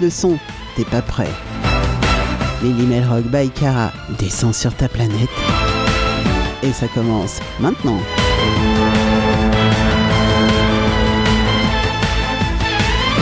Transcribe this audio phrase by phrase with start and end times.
[0.00, 0.38] le son,
[0.76, 1.30] t'es pas prêt.
[2.62, 5.28] Lily Rock by Cara descend sur ta planète.
[6.62, 8.00] Et ça commence maintenant.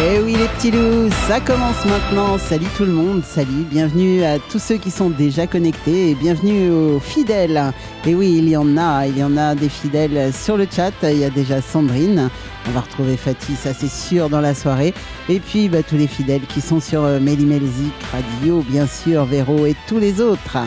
[0.02, 2.36] Eh oui les petits loups, ça commence maintenant.
[2.36, 6.70] Salut tout le monde, salut, bienvenue à tous ceux qui sont déjà connectés et bienvenue
[6.70, 7.72] aux fidèles.
[8.04, 10.92] Et oui, il y en a, il y en a des fidèles sur le chat.
[11.04, 12.28] Il y a déjà Sandrine,
[12.66, 14.92] on va retrouver Fatih, ça c'est sûr, dans la soirée.
[15.28, 19.64] Et puis bah, tous les fidèles qui sont sur euh, Mélimelzik Radio, bien sûr, Véro
[19.64, 20.58] et tous les autres.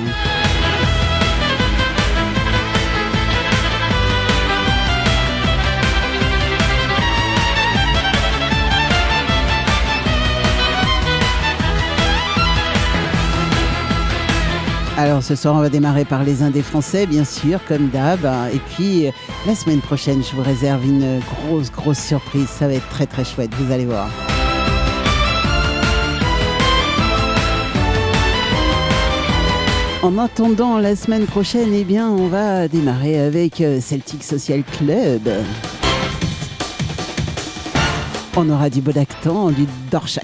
[15.00, 18.26] Alors ce soir, on va démarrer par les Indés français, bien sûr, comme d'hab.
[18.52, 19.06] Et puis
[19.46, 22.48] la semaine prochaine, je vous réserve une grosse, grosse surprise.
[22.48, 24.10] Ça va être très, très chouette, vous allez voir.
[30.02, 35.30] En attendant la semaine prochaine, eh bien, on va démarrer avec euh, Celtic Social Club.
[38.36, 40.22] On aura du Bodactan, du Dorsha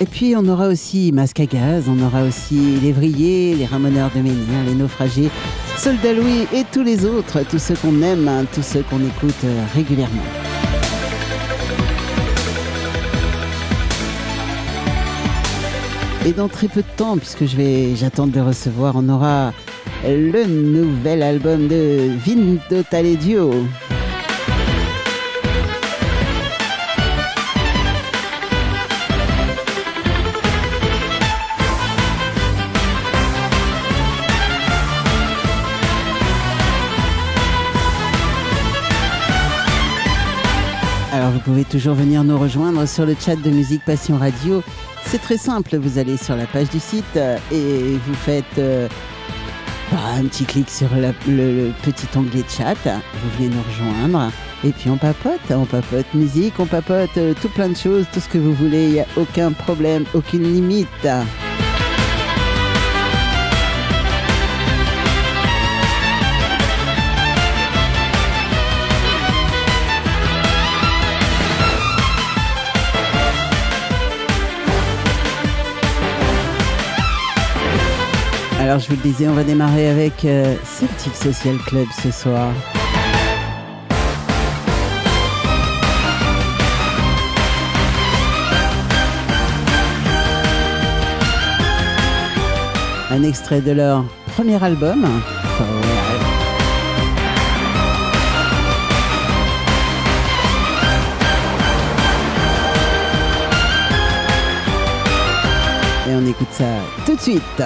[0.00, 4.20] Et puis on aura aussi Masque à gaz, on aura aussi Vrillés, les Ramoneurs de
[4.20, 5.30] Menhir, les Naufragés,
[5.76, 9.34] Soldat Louis et tous les autres, tous ceux qu'on aime, hein, tous ceux qu'on écoute
[9.44, 10.22] euh, régulièrement.
[16.26, 17.44] Et dans très peu de temps, puisque
[17.94, 19.52] j'attends de recevoir, on aura
[20.04, 23.52] le nouvel album de Vindo Taledio.
[41.44, 44.62] Pouvez toujours venir nous rejoindre sur le chat de Musique Passion Radio.
[45.04, 48.88] C'est très simple, vous allez sur la page du site euh, et vous faites euh,
[49.92, 54.32] bah, un petit clic sur le, petit onglet chat, vous venez nous rejoindre
[54.64, 58.20] et puis on papote, on papote musique, on papote euh, tout plein de choses, tout
[58.20, 60.88] ce que vous voulez, il n'y a aucun problème, aucune limite.
[78.64, 82.48] Alors je vous le disais, on va démarrer avec euh, Celtic Social Club ce soir.
[93.10, 94.02] Un extrait de leur
[94.34, 95.04] premier album.
[106.08, 106.64] Et on écoute ça
[107.04, 107.62] tout de suite.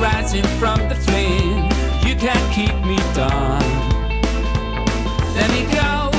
[0.00, 1.64] Rising from the flame.
[2.06, 3.62] You can't keep me down.
[5.34, 6.10] Let me go.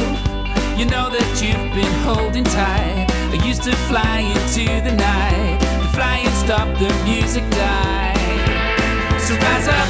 [0.78, 3.08] You know that you've been holding tight.
[3.32, 5.60] I used to fly into the night.
[5.82, 8.18] The flying stopped, the music died.
[9.20, 9.90] So rise up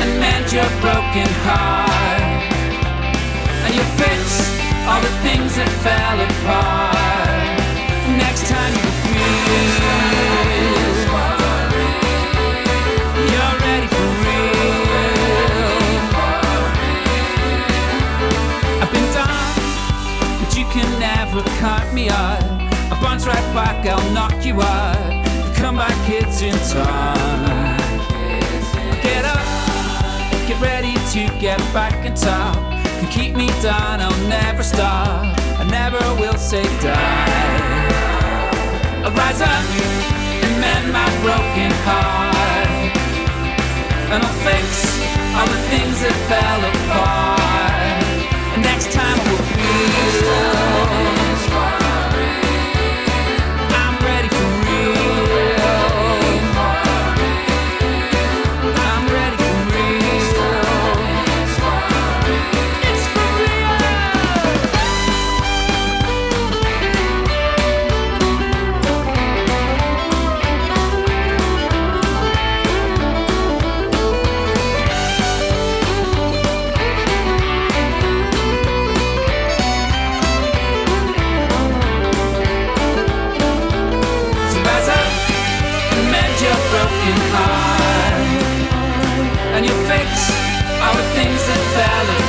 [0.00, 2.44] and mend your broken heart.
[3.64, 4.20] And you fix
[4.88, 6.96] all the things that fell apart.
[8.18, 10.41] Next time you feel.
[21.62, 22.42] Cut me out.
[22.90, 25.54] I bounce right back, I'll knock you out.
[25.54, 27.78] Come back, kids, in time.
[29.00, 29.46] Get up,
[30.48, 32.56] get ready to get back in top.
[32.98, 35.38] Can keep me down, I'll never stop.
[35.60, 37.30] I never will say die.
[39.04, 39.64] I'll rise up
[40.44, 42.90] and mend my broken heart.
[44.10, 44.66] And I'll fix
[45.36, 48.02] all the things that fell apart.
[48.54, 50.71] And Next time I will feel.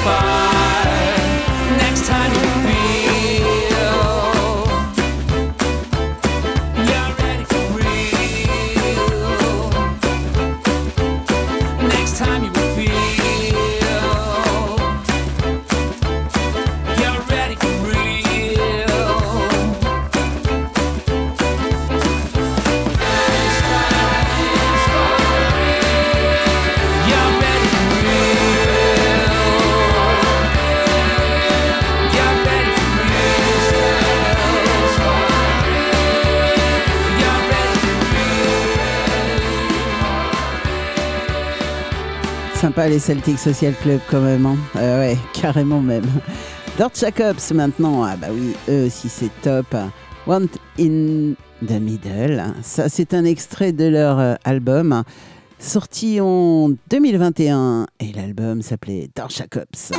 [0.04, 0.53] fire.
[42.64, 44.46] Sympa les Celtic Social Club quand même.
[44.46, 44.56] Hein.
[44.78, 46.06] Euh, ouais, carrément même.
[46.78, 48.06] Dort Jacobs maintenant.
[48.06, 49.76] Ah bah oui, eux aussi c'est top.
[50.26, 50.48] Want
[50.80, 52.42] in the Middle.
[52.62, 55.04] Ça c'est un extrait de leur euh, album
[55.60, 59.92] sorti en 2021 et l'album s'appelait Dort Jacobs.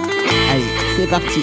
[0.50, 0.64] Allez,
[0.96, 1.40] c'est parti.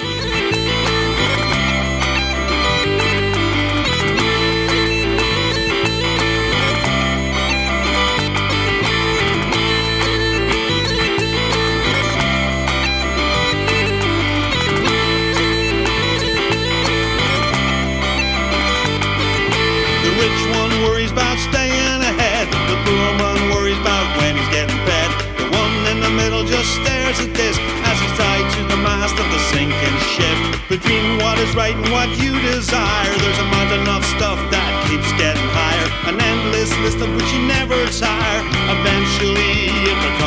[27.13, 30.37] Stares at this as he's tied to the mast of the sinking ship.
[30.69, 35.11] Between what is right and what you desire, there's a mountain of stuff that keeps
[35.19, 35.87] getting higher.
[36.07, 38.41] An endless list of which you never tire.
[38.79, 40.20] Eventually it becomes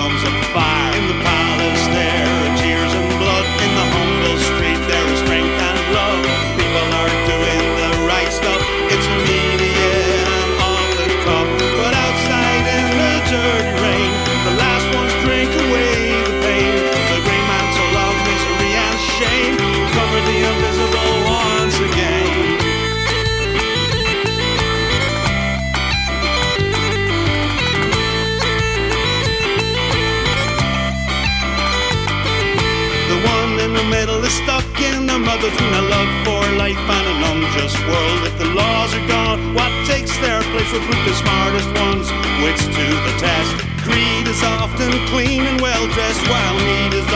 [44.35, 47.14] is often clean and well dressed, while need is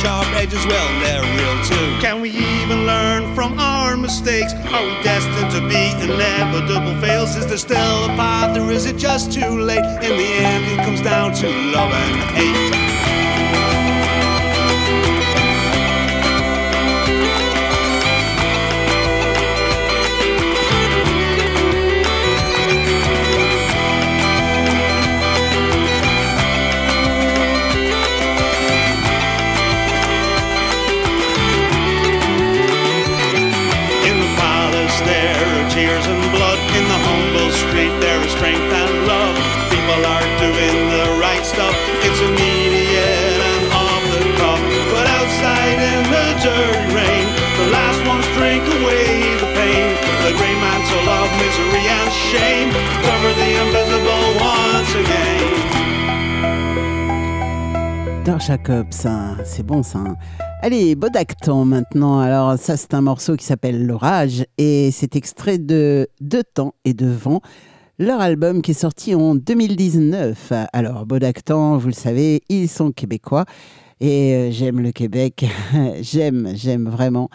[0.00, 2.00] sharp edges, well, they're real too.
[2.00, 4.52] Can we even learn from our mistakes?
[4.54, 7.36] Are we destined to be inevitable fails?
[7.36, 9.84] Is there still a path, or is it just too late?
[10.02, 12.89] In the end, it comes down to love and hate.
[58.38, 58.86] Jacobs,
[59.44, 59.98] c'est bon ça.
[59.98, 60.16] hein.
[60.62, 62.20] Allez, Bodacton maintenant.
[62.20, 66.94] Alors ça c'est un morceau qui s'appelle L'orage et c'est extrait de De temps et
[66.94, 67.40] de vent,
[67.98, 70.52] leur album qui est sorti en 2019.
[70.72, 73.44] Alors Bodacton, vous le savez, ils sont québécois
[74.00, 75.44] et euh, j'aime le Québec,
[76.00, 77.28] j'aime, j'aime vraiment.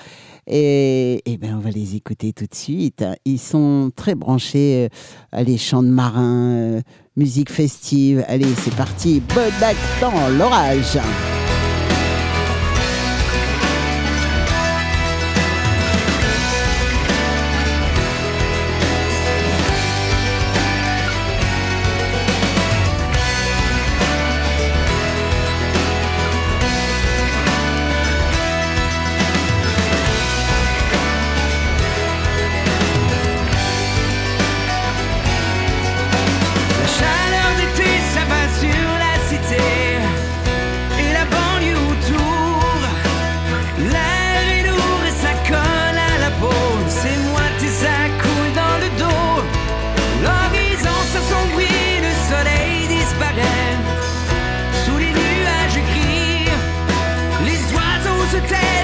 [0.48, 3.04] Et, et ben on va les écouter tout de suite.
[3.26, 4.96] Ils sont très branchés euh,
[5.32, 6.82] à les chants de marins, euh,
[7.16, 8.24] musique festive.
[8.28, 9.22] Allez, c'est parti.
[9.34, 11.00] Bodacton, l'orage.
[58.36, 58.75] して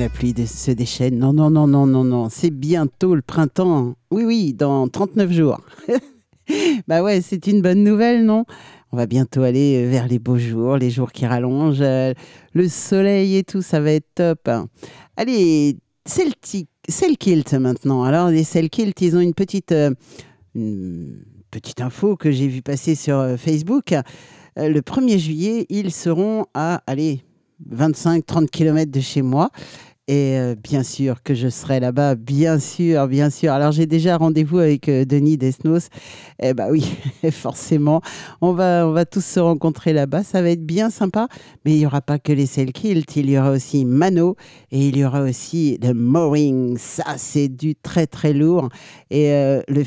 [0.00, 1.18] La pluie se déchaîne.
[1.18, 2.30] Non, non, non, non, non, non.
[2.30, 3.96] C'est bientôt le printemps.
[4.10, 5.60] Oui, oui, dans 39 jours.
[6.88, 8.46] bah ouais, c'est une bonne nouvelle, non?
[8.92, 12.14] On va bientôt aller vers les beaux jours, les jours qui rallongent, euh,
[12.54, 14.48] le soleil et tout, ça va être top.
[15.18, 15.76] Allez,
[16.06, 18.02] Celtic, Selkilt maintenant.
[18.02, 19.90] Alors, les Selkilt, ils ont une petite, euh,
[20.54, 23.94] une petite info que j'ai vu passer sur euh, Facebook.
[24.56, 27.20] le 1er juillet, ils seront à, allez,
[27.70, 29.50] 25-30 km de chez moi.
[30.10, 33.52] Et euh, bien sûr que je serai là-bas, bien sûr, bien sûr.
[33.52, 35.88] Alors j'ai déjà rendez-vous avec euh, Denis Desnos.
[36.42, 36.84] Eh bah oui,
[37.30, 38.02] forcément,
[38.40, 40.24] on va, on va tous se rencontrer là-bas.
[40.24, 41.28] Ça va être bien sympa.
[41.64, 44.34] Mais il n'y aura pas que les Selkilt, il y aura aussi Mano
[44.72, 46.76] et il y aura aussi The Mooring.
[46.76, 48.68] Ça, c'est du très très lourd.
[49.10, 49.84] Et euh, le,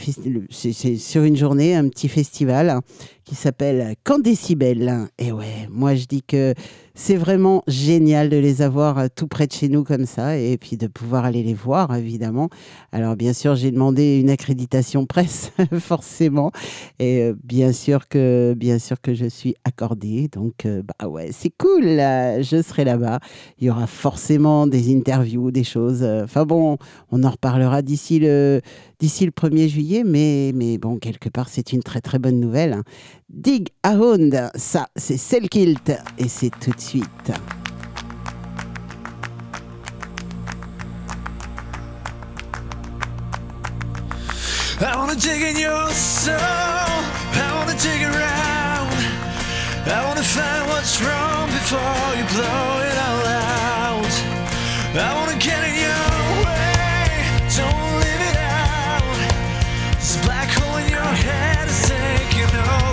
[0.49, 2.79] c'est sur une journée, un petit festival
[3.25, 5.07] qui s'appelle Candécibel.
[5.17, 6.53] Et ouais, moi je dis que
[6.95, 10.57] c'est vraiment génial de les avoir euh, tout près de chez nous comme ça et
[10.57, 12.49] puis de pouvoir aller les voir évidemment.
[12.91, 16.51] Alors bien sûr, j'ai demandé une accréditation presse forcément
[16.99, 20.29] et euh, bien sûr que bien sûr que je suis accordée.
[20.31, 21.83] Donc euh, bah ouais, c'est cool.
[21.85, 23.19] Je serai là-bas.
[23.59, 26.03] Il y aura forcément des interviews, des choses.
[26.03, 26.77] Enfin bon,
[27.11, 28.61] on en reparlera d'ici le
[29.03, 32.71] d'ici le 1er juillet, mais, mais bon, quelque part, c'est une très très bonne nouvelle.
[32.71, 32.83] Hein.
[33.27, 37.33] Dig Hound, ça, c'est Selkilt, et c'est tout de suite.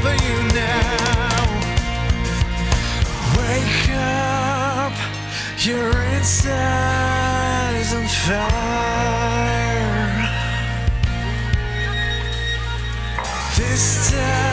[0.01, 1.45] Over you now.
[3.37, 4.95] Wake up,
[5.59, 8.51] your inside's on fire.
[13.57, 14.50] This time,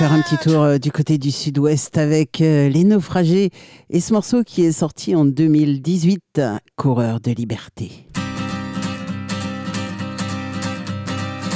[0.00, 3.50] faire un petit tour euh, du côté du sud-ouest avec euh, Les Naufragés
[3.90, 6.40] et ce morceau qui est sorti en 2018,
[6.74, 8.06] Coureur de liberté.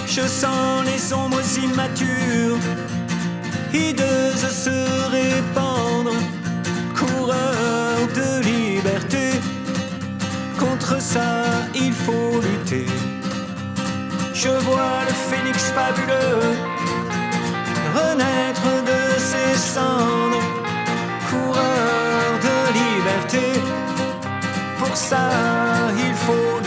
[0.07, 2.59] Je sens les ombres immatures,
[3.73, 6.13] hideuses se répandre,
[6.95, 9.41] coureur de liberté.
[10.59, 12.85] Contre ça, il faut lutter.
[14.35, 16.84] Je vois le phénix fabuleux
[17.99, 20.45] renaître de ses cendres,
[21.31, 23.47] coureur de liberté.
[24.79, 25.29] Pour ça,
[26.07, 26.64] il faut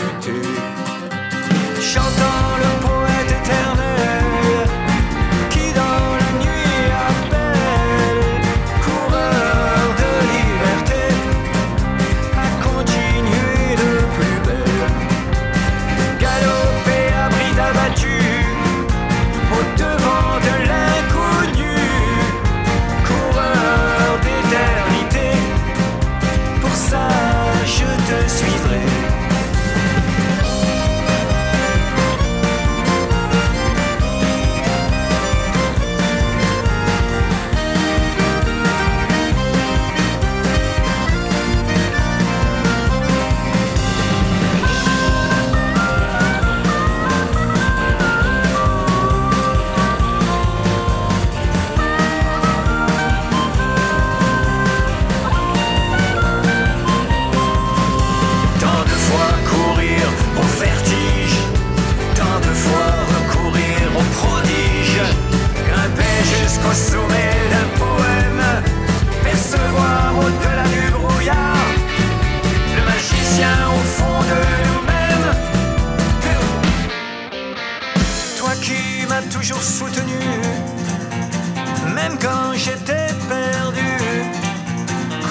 [82.20, 83.90] quand j'étais perdu,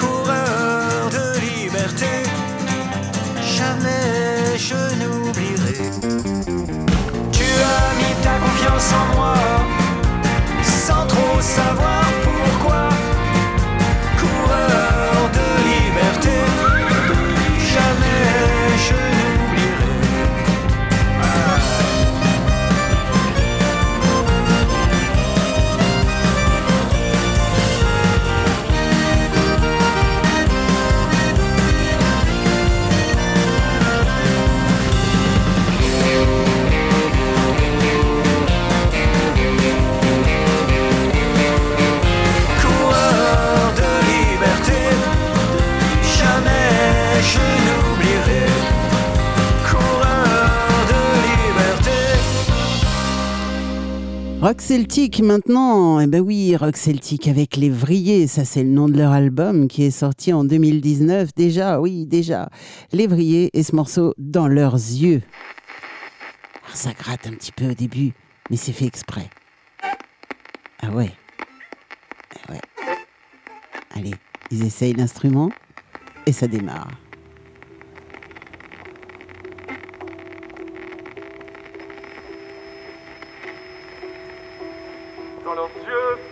[0.00, 2.06] coureur de liberté
[3.56, 5.78] jamais je n'oublierai.
[7.32, 9.34] Tu as mis ta confiance en moi,
[10.62, 12.07] sans trop savoir
[54.48, 58.88] Rock Celtic maintenant, eh ben oui, Rock Celtic avec les Vrilliers, ça c'est le nom
[58.88, 62.48] de leur album qui est sorti en 2019 déjà, oui déjà,
[62.92, 65.20] les Vrilliers et ce morceau dans leurs yeux.
[66.64, 68.14] Alors, ça gratte un petit peu au début,
[68.48, 69.28] mais c'est fait exprès.
[70.80, 71.12] Ah ouais.
[72.32, 72.60] Ah ouais.
[73.94, 74.14] Allez,
[74.50, 75.50] ils essayent l'instrument
[76.24, 76.88] et ça démarre.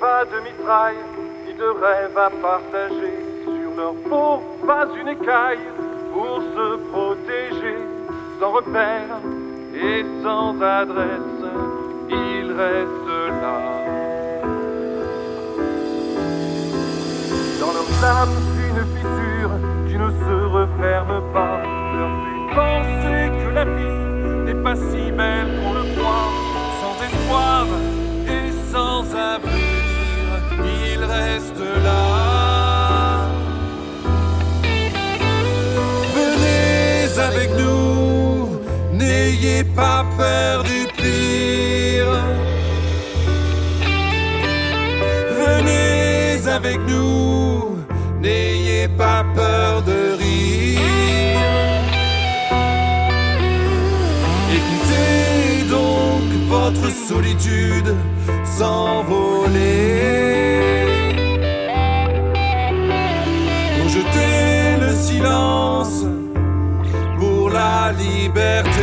[0.07, 1.03] Pas de mitraille,
[1.45, 3.17] ni de rêve à partager.
[3.45, 4.33] Sur leur peau,
[4.65, 5.67] pas une écaille
[6.13, 7.79] pour se protéger.
[8.39, 9.11] Sans repère
[9.75, 11.43] et sans adresse,
[12.09, 13.59] ils restent là.
[17.61, 18.39] Dans leurs âmes,
[18.69, 19.55] une fissure
[19.89, 21.59] qui ne se referme pas.
[21.99, 24.01] Leur fait penser que la vie
[24.47, 26.31] n'est pas si belle qu'on le croit.
[26.81, 27.67] Sans espoir
[28.35, 29.66] et sans avenir,
[30.65, 33.29] ils restent là.
[36.15, 38.61] Venez avec nous,
[38.93, 42.15] n'ayez pas peur du pire.
[45.41, 47.79] Venez avec nous,
[48.21, 50.81] n'ayez pas peur de rire.
[54.59, 57.95] Écoutez donc votre solitude
[58.45, 60.46] s'envoler.
[63.97, 66.05] Rejetez le silence
[67.19, 68.83] pour la liberté.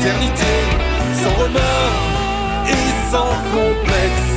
[0.00, 0.54] Dignité,
[1.22, 1.98] sans remords
[2.66, 4.30] et sans complexe.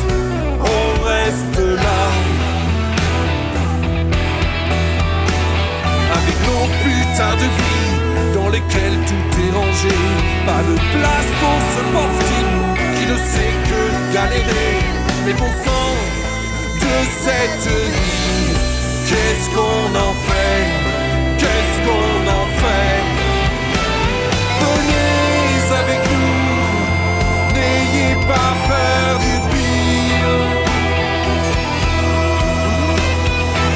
[0.59, 2.01] On reste là.
[6.17, 7.91] Avec nos putains de vie
[8.35, 9.95] dans lesquelles tout est rangé.
[10.45, 12.23] Pas de place pour ce pauvre
[12.95, 13.81] qui ne sait que
[14.13, 14.73] galérer.
[15.25, 15.95] Mais bon sang
[16.83, 18.53] de cette vie,
[19.07, 20.67] qu'est-ce qu'on en fait?
[21.39, 22.20] Qu'est-ce qu'on
[24.71, 30.37] Venez avec nous, n'ayez pas peur du pire.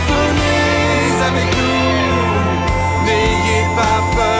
[0.09, 4.34] Venez avec nous, n'ayez pas peur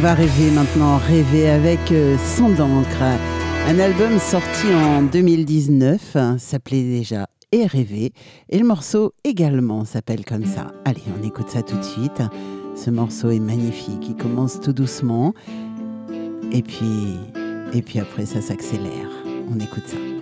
[0.00, 2.16] va rêver maintenant, rêver avec euh,
[2.56, 3.02] d'encre.
[3.68, 8.12] Un album sorti en 2019 hein, s'appelait déjà Et rêver.
[8.48, 10.72] Et le morceau également s'appelle comme ça.
[10.86, 12.22] Allez, on écoute ça tout de suite.
[12.74, 14.08] Ce morceau est magnifique.
[14.08, 15.34] Il commence tout doucement.
[16.50, 17.18] Et puis,
[17.74, 19.10] et puis après, ça s'accélère.
[19.50, 20.19] On écoute ça.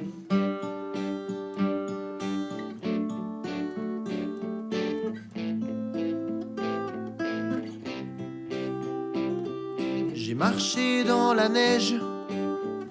[10.58, 11.94] Marché dans la neige,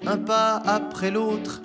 [0.06, 1.60] un pas après l'autre.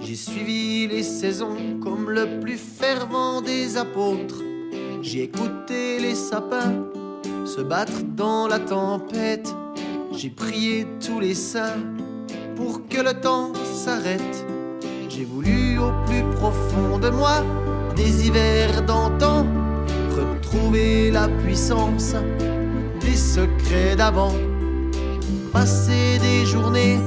[0.00, 4.40] J'ai suivi les saisons comme le plus fervent des apôtres.
[5.02, 6.84] J'ai écouté les sapins
[7.44, 9.52] se battre dans la tempête.
[10.12, 11.82] J'ai prié tous les saints
[12.54, 14.46] pour que le temps s'arrête.
[15.08, 17.42] J'ai voulu au plus profond de moi
[17.96, 19.44] des hivers d'antan
[20.16, 22.14] retrouver la puissance
[23.00, 24.34] des secrets d'avant
[25.52, 26.98] passer des journées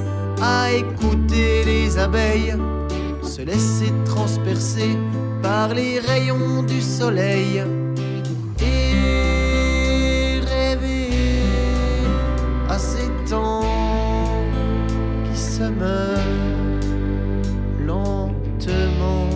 [0.42, 2.56] à écouter les abeilles
[3.36, 4.98] se laisser transpercer
[5.42, 7.64] par les rayons du soleil
[8.62, 11.10] et rêver
[12.70, 13.62] à ces temps
[15.26, 16.20] qui se meurent
[17.86, 19.30] lentement.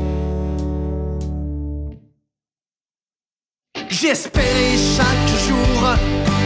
[3.90, 5.80] J'espérais chaque jour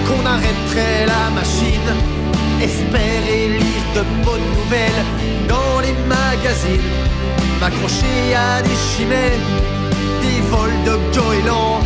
[0.08, 2.22] qu'on arrêterait la machine.
[2.61, 5.03] Espérer lire de bonnes nouvelles
[5.47, 6.81] dans les magazines.
[7.59, 9.47] M'accrocher à des chimères,
[10.21, 11.81] des vols de goélands.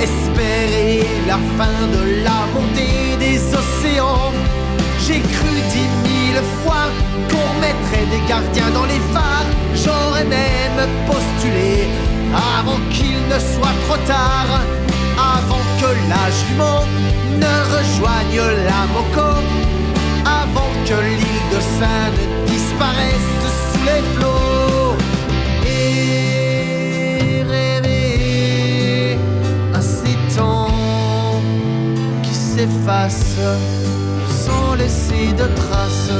[0.00, 4.32] Espérer la fin de la montée des océans.
[5.04, 6.86] J'ai cru dix mille fois
[7.30, 9.50] qu'on mettrait des gardiens dans les phares.
[9.74, 11.88] J'aurais même postulé
[12.58, 14.60] avant qu'il ne soit trop tard.
[15.18, 16.84] Avant que la jument
[17.38, 19.61] ne rejoigne la Moco
[20.24, 24.96] avant que l'île de Seine disparaisse sous les flots.
[25.66, 29.18] Et rêver
[29.74, 31.40] à ces temps
[32.22, 33.40] qui s'effacent
[34.44, 36.18] sans laisser de traces.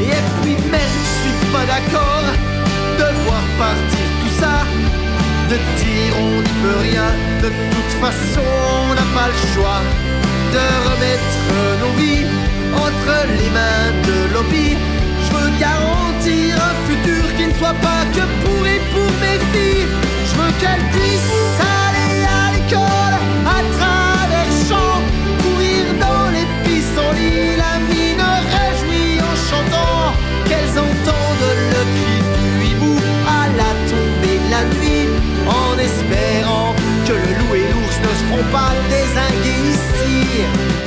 [0.00, 2.26] Et puis même, je suis pas d'accord
[2.98, 4.56] de voir partir tout ça.
[5.50, 7.08] De dire on n'y peut rien,
[7.42, 8.46] de toute façon
[8.88, 9.82] on n'a pas le choix
[10.56, 11.36] de remettre
[11.80, 12.26] nos vies
[12.74, 14.76] entre les mains de lobby.
[15.24, 19.86] Je veux garantir un futur qui ne soit pas que pour et pour mes filles.
[20.28, 22.99] Je veux qu'elles puissent aller à l'école
[38.30, 40.79] seront pas désingués ici.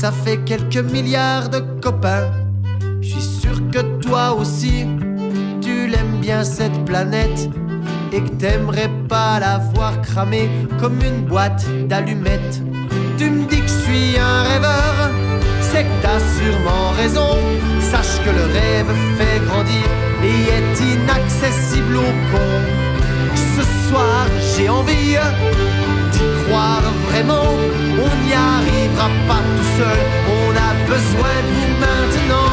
[0.00, 2.30] Ça fait quelques milliards de copains.
[3.02, 4.86] Je suis sûr que toi aussi,
[5.60, 7.50] tu l'aimes bien cette planète
[8.10, 12.62] et que t'aimerais pas la voir cramer comme une boîte d'allumettes.
[13.18, 15.10] Tu me dis que je suis un rêveur,
[15.60, 17.36] c'est que t'as sûrement raison.
[17.80, 19.86] Sache que le rêve fait grandir
[20.24, 22.69] et est inaccessible au con.
[23.56, 25.16] Ce soir, j'ai envie
[26.12, 27.50] d'y croire vraiment.
[28.04, 29.98] On n'y arrivera pas tout seul,
[30.38, 32.49] on a besoin de vous maintenant.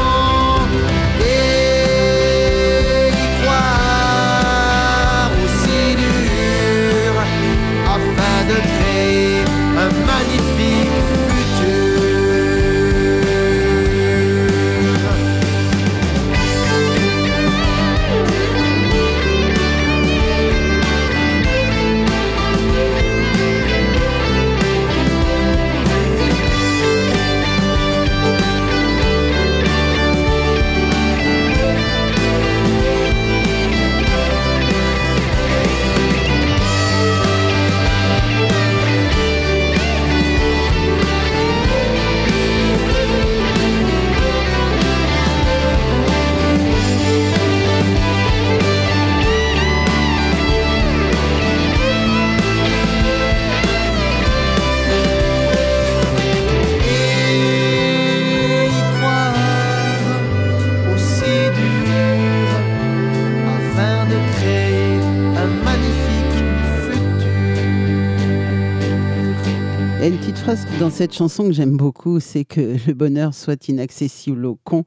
[70.80, 74.84] Dans cette chanson que j'aime beaucoup, c'est que le bonheur soit inaccessible aux cons.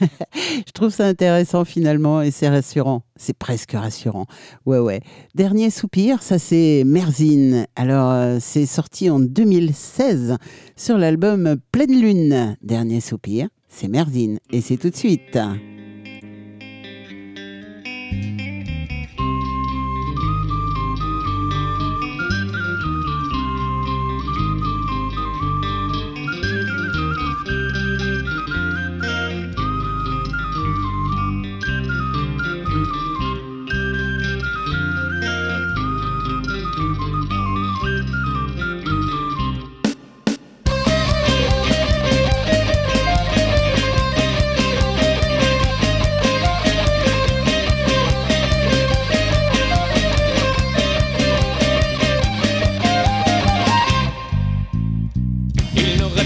[0.34, 3.04] Je trouve ça intéressant finalement et c'est rassurant.
[3.16, 4.26] C'est presque rassurant.
[4.66, 5.00] Ouais, ouais.
[5.34, 7.66] Dernier soupir, ça c'est Merzine.
[7.74, 10.36] Alors, euh, c'est sorti en 2016
[10.76, 12.56] sur l'album Pleine Lune.
[12.60, 14.38] Dernier soupir, c'est Merzine.
[14.50, 15.38] Et c'est tout de suite.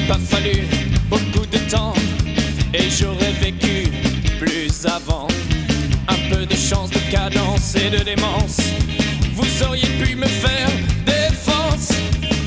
[0.08, 0.64] pas fallu
[1.08, 1.94] beaucoup de temps
[2.74, 3.88] et j'aurais vécu
[4.38, 5.28] plus avant.
[6.08, 8.58] Un peu de chance, de cadence et de démence,
[9.34, 10.68] vous auriez pu me faire
[11.06, 11.92] défense.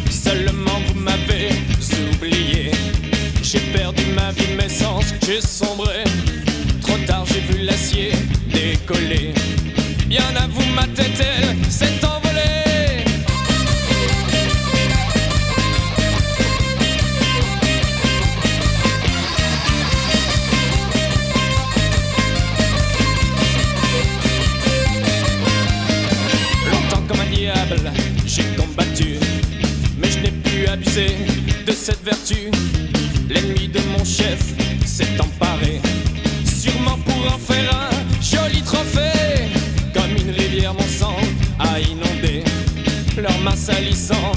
[0.09, 1.49] Seulement vous m'avez
[2.13, 2.71] oublié.
[3.41, 6.03] J'ai perdu ma vie, mes sens, j'ai sombré.
[6.81, 8.11] Trop tard, j'ai vu l'acier
[8.51, 9.33] décoller.
[10.07, 11.14] Bien à vous, ma tête.
[30.95, 32.49] De cette vertu,
[33.29, 34.39] l'ennemi de mon chef
[34.85, 35.81] s'est emparé.
[36.45, 39.49] Sûrement pour en faire un joli trophée,
[39.93, 41.17] comme une rivière mon sang
[41.59, 42.45] a inondé.
[43.17, 44.31] Leurs mains salissant,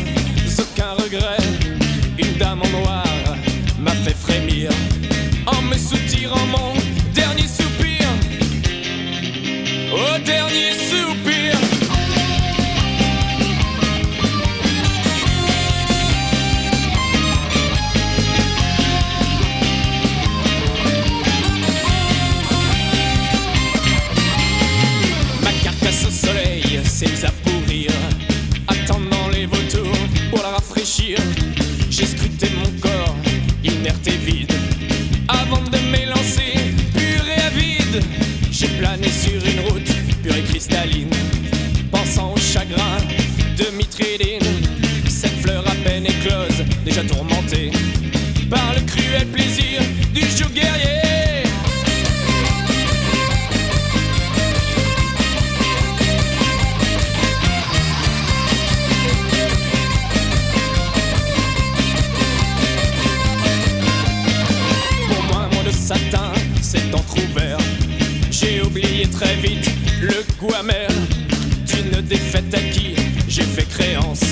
[70.61, 72.97] d'une défaite à qui
[73.29, 74.23] j'ai fait créance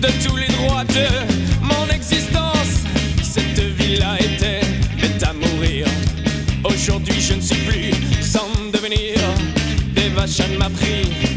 [0.00, 1.06] de tous les droits de
[1.62, 2.86] mon existence.
[3.22, 4.62] Cette ville-là était
[5.22, 5.86] à mourir.
[6.64, 7.90] Aujourd'hui, je ne suis plus
[8.22, 9.16] sans devenir.
[9.94, 11.29] Des vaches m'a pris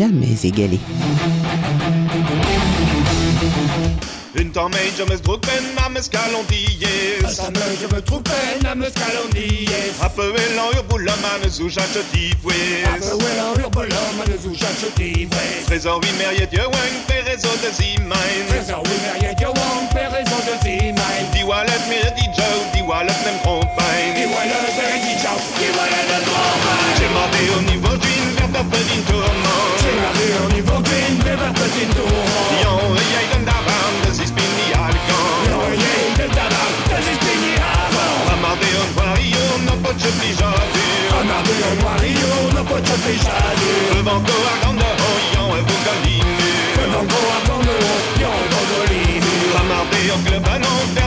[0.00, 0.80] jamais égalé.
[4.34, 7.18] Une tormeille, je me trouve peine à me scalondier.
[7.20, 9.68] je me trouve peine à me scalondier.
[10.00, 12.30] Appeler l'enurboula, man, zouja, je t'y
[12.86, 15.64] Apple urbolom, le zouja, je t'y vais.
[15.66, 18.16] Trésor, oui, mérier, Dieu, wang, père, réseau de zimain.
[18.48, 21.16] Trésor, oui, mérier, diawang, père, raison de zimain.
[21.34, 24.14] Dis wallet, mire, dis Joe, dis wallet, même compagne.
[24.16, 26.56] Dis voilà le père, dis ciao, dis voilà le droit.
[26.96, 28.29] J'ai demandé au niveau d'une
[28.60, 29.60] vers ta petite tourment.
[29.80, 32.24] J'ai marqué au niveau green, vers un petit tour.
[32.62, 35.24] Yon, yay, d'un d'avant, de six pini alcan.
[35.68, 38.16] Oye, de tabac, de zispini avant.
[38.30, 41.10] Ramardé au vario, non pas de pli jadur.
[41.20, 43.62] Amardé au noirillon, n'a pas de péchade.
[43.94, 46.36] Le banco à grande hoyon, et vous galinu.
[46.76, 48.09] Le banco à grande haut,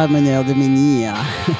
[0.00, 1.12] ramoneurs de menhir.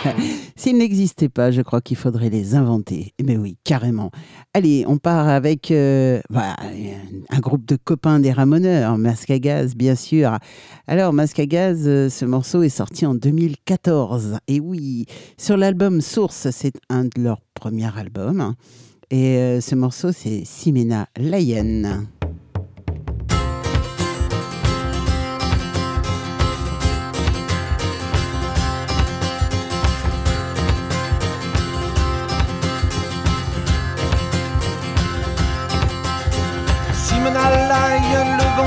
[0.57, 3.13] S'ils n'existaient pas, je crois qu'il faudrait les inventer.
[3.23, 4.11] Mais oui, carrément.
[4.55, 9.95] Allez, on part avec euh, un groupe de copains des ramoneurs, Masque à gaz, bien
[9.95, 10.39] sûr.
[10.87, 14.39] Alors, Masque à gaz, euh, ce morceau est sorti en 2014.
[14.49, 15.05] Et oui,
[15.37, 18.55] sur l'album Source, c'est un de leurs premiers albums.
[19.11, 22.07] Et euh, ce morceau, c'est Simena Lion.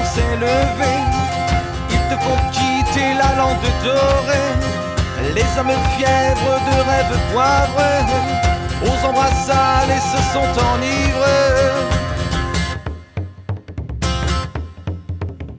[0.04, 0.94] S'est levé.
[1.89, 4.54] Il te faut quitter la lande dorée.
[5.36, 8.04] Les hommes fièvres de rêves poivreux,
[8.86, 11.64] aux embrassades et se sont enivrés.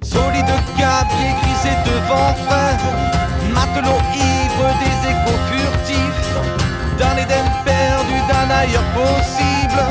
[0.02, 2.76] Solide gabier grisé devant fin,
[3.54, 6.34] matelot ivre des échos furtifs,
[6.98, 9.82] d'un Éden perdu, d'un ailleurs possible,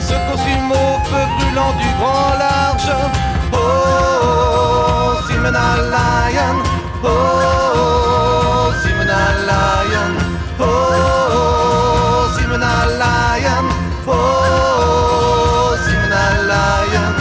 [0.00, 3.35] se consume au feu brûlant du grand large.
[3.52, 6.56] Oh, oh, Simena Lion,
[7.02, 10.12] oh, oh, Simena Lion,
[10.58, 13.66] oh, oh, Simena Lion,
[14.06, 14.12] oh,
[14.52, 17.14] oh, Simena Lion.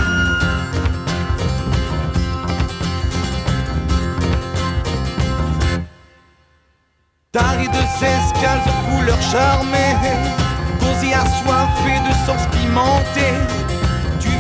[7.32, 9.96] Tari de escales aux couleurs charmées,
[10.80, 13.45] gosier assoiffé de sens pimenté.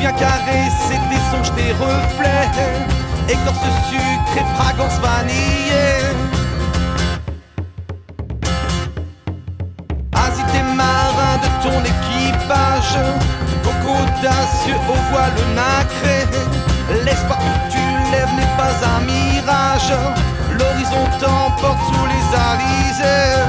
[0.05, 2.51] Viens caresser tes songes, tes reflets,
[3.27, 6.13] écorce sucre et fragrance vanillée.
[10.13, 12.99] Asie tes marins de ton équipage,
[13.63, 16.27] coco audacieux au voile nacré.
[17.03, 19.91] L'espoir que tu lèves n'est pas un mirage,
[20.51, 23.41] l'horizon t'emporte sous les alizés.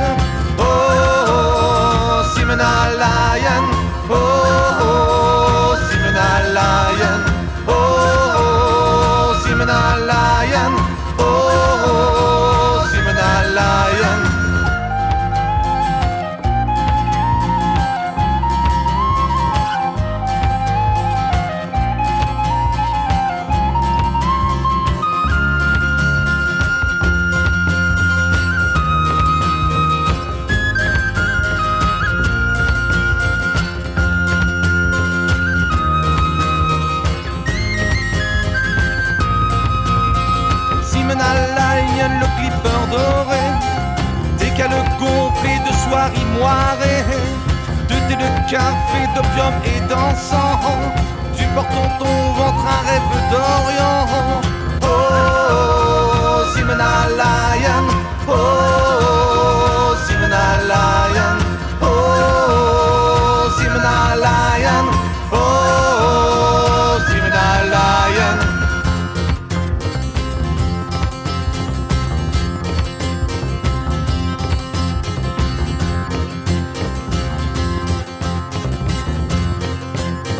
[0.58, 2.86] Oh, oh, oh, oh, oh, Simena
[6.54, 7.20] lion
[7.66, 10.75] oh, oh, oh, Simon a lion
[46.46, 47.02] soirée
[47.88, 50.60] De thé, de café, d'opium et d'encens.
[51.36, 54.02] Tu portes en ton ventre un rêve d'Orient.
[54.82, 54.88] Oh, oh, oh
[58.28, 58.30] Oh, oh
[60.06, 61.36] Simena Lion
[61.82, 61.84] Oh, oh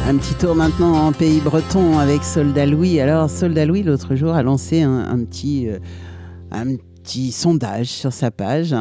[0.09, 3.01] Un petit tour maintenant en pays breton avec Soldat Louis.
[3.01, 5.81] Alors, Soldat Louis, l'autre jour, a lancé un, petit, euh,
[6.53, 8.73] un petit sondage sur sa page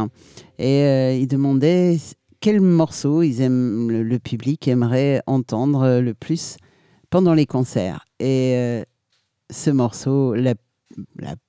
[0.59, 1.97] et euh, il demandait
[2.41, 6.57] quel morceau ils aiment, le, public aimerait entendre le plus
[7.09, 8.05] pendant les concerts.
[8.19, 8.84] Et euh,
[9.49, 10.53] ce morceau, la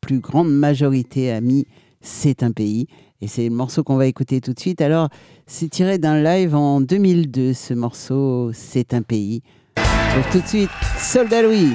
[0.01, 1.67] plus grande majorité a mis
[2.01, 2.87] C'est un pays.
[3.21, 4.81] Et c'est le morceau qu'on va écouter tout de suite.
[4.81, 5.11] Alors,
[5.47, 9.43] c'est tiré d'un live en 2002, ce morceau C'est un pays
[10.31, 11.75] tout de suite Soldat Louis.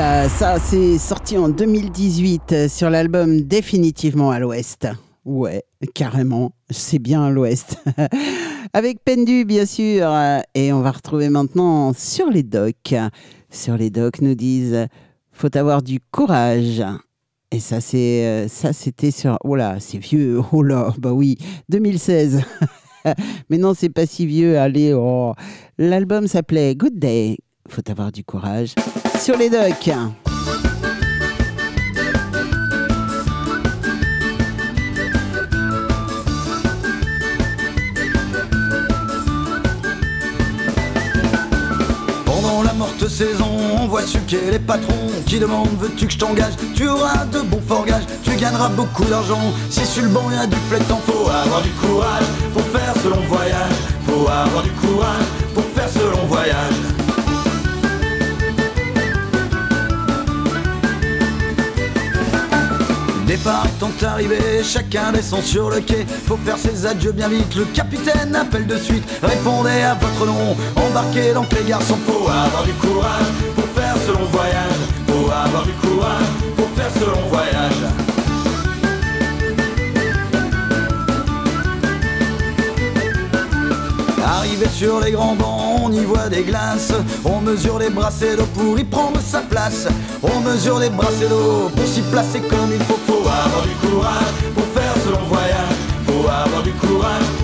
[0.00, 0.30] Pirate.
[0.30, 4.88] Ça, c'est sorti en 2018 euh, sur l'album Définitivement à l'Ouest.
[5.26, 7.76] Ouais, carrément, c'est bien à l'Ouest.
[8.72, 10.10] Avec Pendu, bien sûr.
[10.54, 12.94] Et on va retrouver maintenant sur les docks.
[13.50, 14.86] Sur les docks, nous disent
[15.32, 16.82] faut avoir du courage.
[17.50, 19.38] Et ça, c'est euh, ça, c'était sur.
[19.44, 20.40] Oh là, c'est vieux.
[20.52, 21.36] Oh là, bah oui,
[21.68, 22.42] 2016.
[23.50, 24.58] Mais non, c'est pas si vieux.
[24.58, 25.34] Allez, oh.
[25.78, 27.36] L'album s'appelait Good Day.
[27.72, 28.74] Faut avoir du courage.
[29.20, 29.90] Sur les docks.
[42.24, 43.46] Pendant la morte saison,
[43.80, 44.90] on voit suquer les patrons
[45.26, 46.54] qui demandent veux-tu que je t'engage?
[46.74, 49.54] Tu auras de bons forgages, tu gagneras beaucoup d'argent.
[49.70, 53.08] Si sur le banc y a du plétan, faut avoir du courage pour faire ce
[53.08, 53.72] long voyage.
[54.06, 55.62] Faut avoir du courage pour
[63.30, 66.04] Départ étant arrivé, chacun descend sur le quai.
[66.26, 67.54] Faut faire ses adieux bien vite.
[67.54, 69.04] Le capitaine appelle de suite.
[69.22, 70.56] Répondez à votre nom.
[70.74, 71.96] Embarquez donc les garçons.
[72.08, 74.80] Faut avoir du courage pour faire ce long voyage.
[75.06, 76.26] Faut avoir du courage
[76.56, 77.89] pour faire ce long voyage.
[84.24, 86.92] Arrivé sur les grands bancs, on y voit des glaces.
[87.24, 89.86] On mesure les brassées d'eau pour y prendre sa place.
[90.22, 92.98] On mesure les brassées d'eau pour s'y placer comme il faut.
[93.06, 95.76] Faut avoir du courage pour faire ce long voyage.
[96.06, 97.39] Faut avoir du courage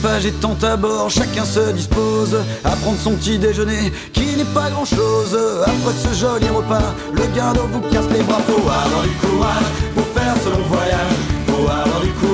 [0.00, 2.34] L'équipage étant à bord, chacun se dispose
[2.64, 5.36] à prendre son petit déjeuner, qui n'est pas grand chose.
[5.66, 8.40] Après ce joli repas, le guindeau vous casse les bras.
[8.46, 11.12] Faut avoir du courage pour faire ce long voyage.
[11.48, 12.29] Faut avoir du courage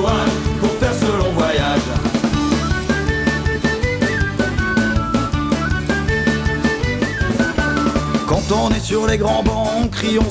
[8.53, 10.27] On est sur les grands bancs, on crie, on.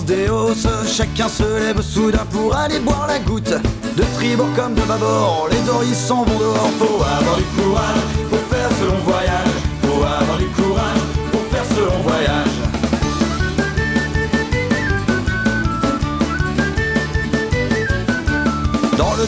[0.88, 3.54] Chacun se lève soudain pour aller boire la goutte.
[3.98, 6.70] De tribord comme de bâbord, les doris s'en vont dehors.
[6.80, 9.15] Faut avoir du courage pour faire ce long voyage.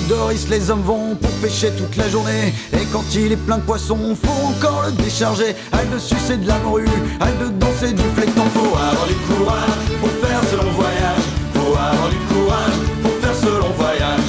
[0.08, 2.54] Doris, les hommes vont pour pêcher toute la journée.
[2.74, 5.56] Et quand il est plein de poissons, faut encore le décharger.
[5.72, 6.86] Aille de sucer de la morue,
[7.20, 8.44] aille de danser du fléton.
[8.54, 9.70] Faut avoir du courage
[10.00, 11.24] pour faire ce long voyage.
[11.54, 14.28] Faut avoir du courage pour faire ce long voyage.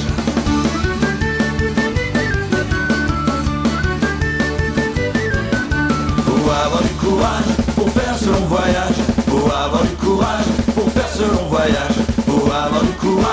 [6.25, 8.97] Faut avoir du courage pour faire ce long voyage.
[9.27, 10.45] Faut avoir du courage
[10.75, 11.97] pour faire ce long voyage.
[12.27, 13.28] Faut avoir du courage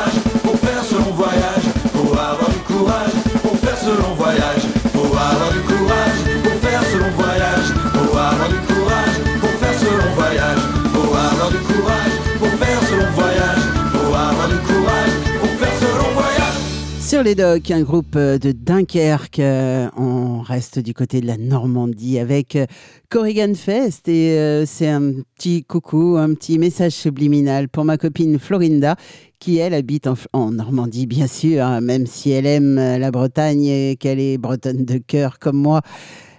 [17.17, 19.39] Sur les docks, un groupe euh, de Dunkerque.
[19.39, 22.67] euh, On reste du côté de la Normandie avec euh,
[23.09, 24.07] Corrigan Fest.
[24.07, 28.97] Et c'est un petit coucou, un petit message subliminal pour ma copine Florinda,
[29.39, 33.97] qui elle habite en, Normandie, bien sûr, hein, même si elle aime la Bretagne et
[33.97, 35.81] qu'elle est bretonne de cœur comme moi.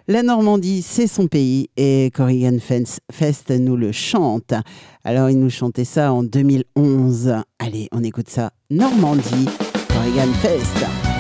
[0.08, 4.54] La Normandie, c'est son pays et Corrigan Fest nous le chante.
[5.04, 7.34] Alors, il nous chantait ça en 2011.
[7.58, 8.52] Allez, on écoute ça.
[8.70, 9.48] Normandie,
[9.98, 11.17] Corrigan Fest.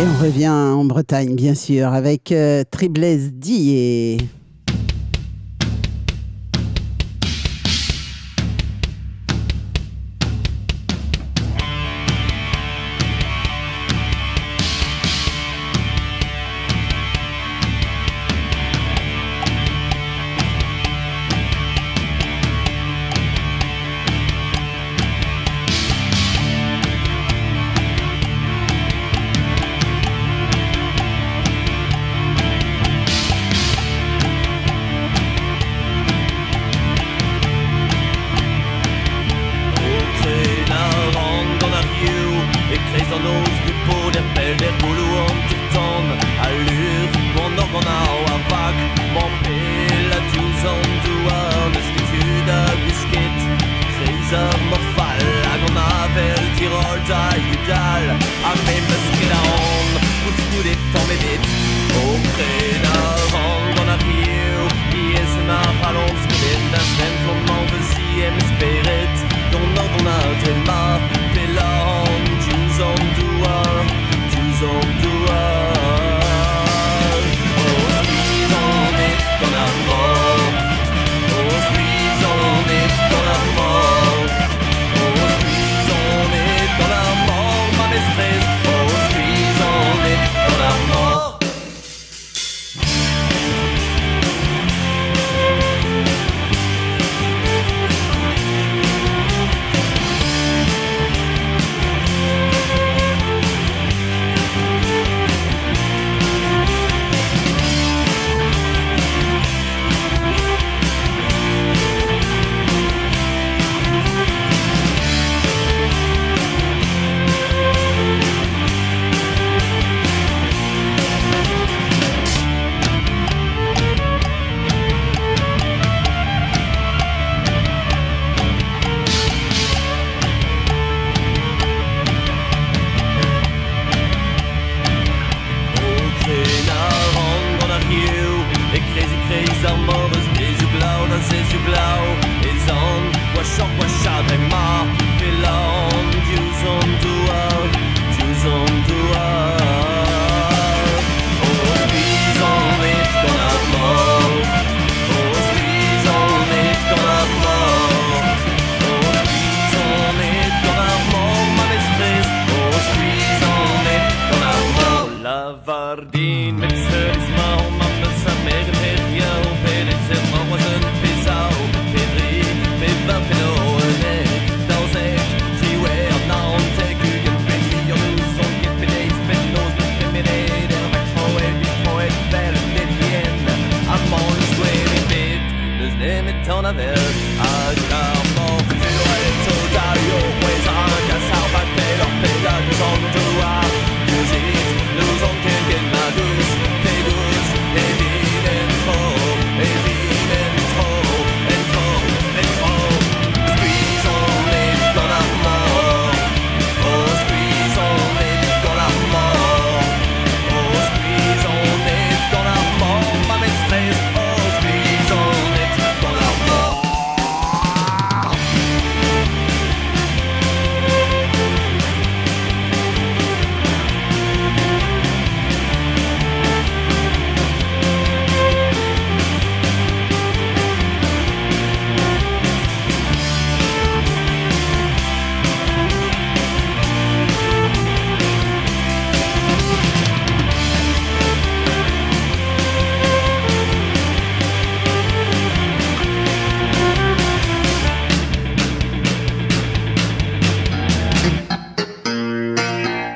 [0.00, 4.16] Et on revient en Bretagne, bien sûr, avec euh, Triblaise Dié.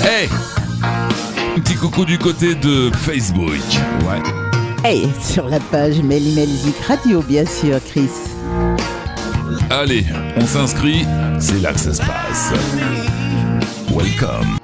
[0.06, 0.28] Hey
[1.56, 3.48] Un petit coucou du côté de Facebook.
[4.06, 4.20] Ouais.
[4.84, 8.10] Hey, sur la page Melzik Radio, bien sûr, Chris.
[9.70, 10.04] Allez,
[10.36, 11.06] on s'inscrit,
[11.40, 12.52] c'est là que ça se passe.
[13.90, 14.63] Welcome.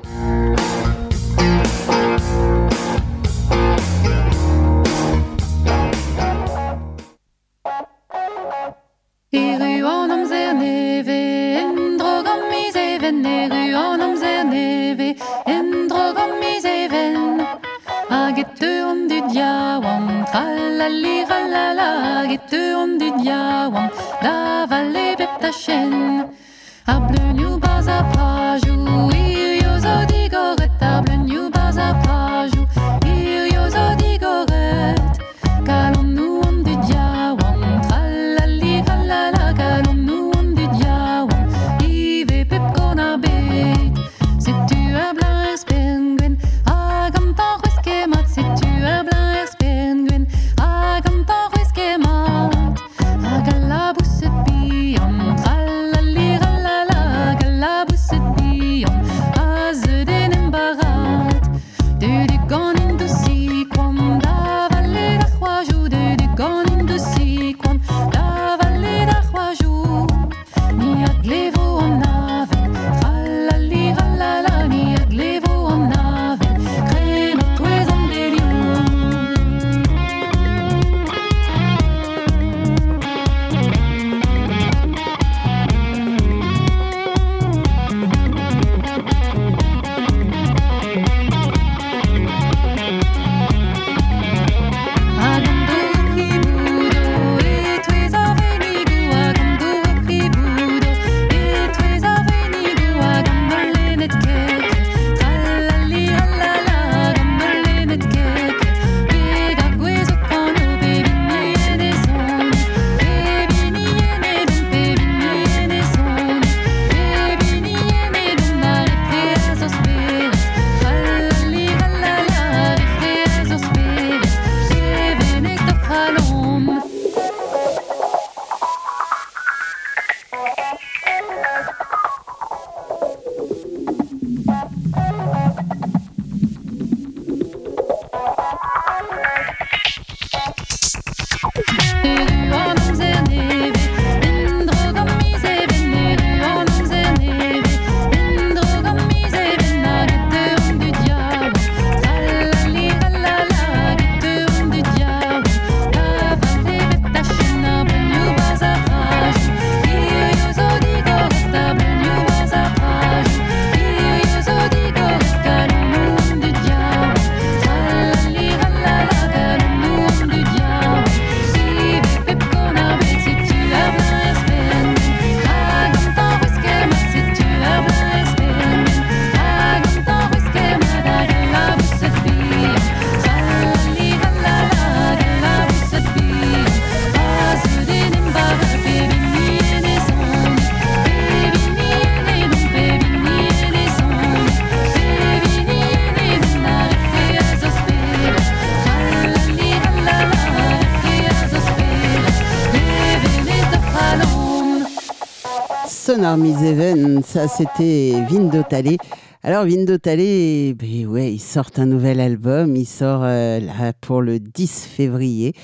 [206.31, 208.99] Sonar Miseven, ça c'était Vindo Talley.
[209.43, 214.39] Alors Vindo Talley, ben ils sortent un nouvel album, il sort euh, là pour le
[214.39, 215.55] 10 février.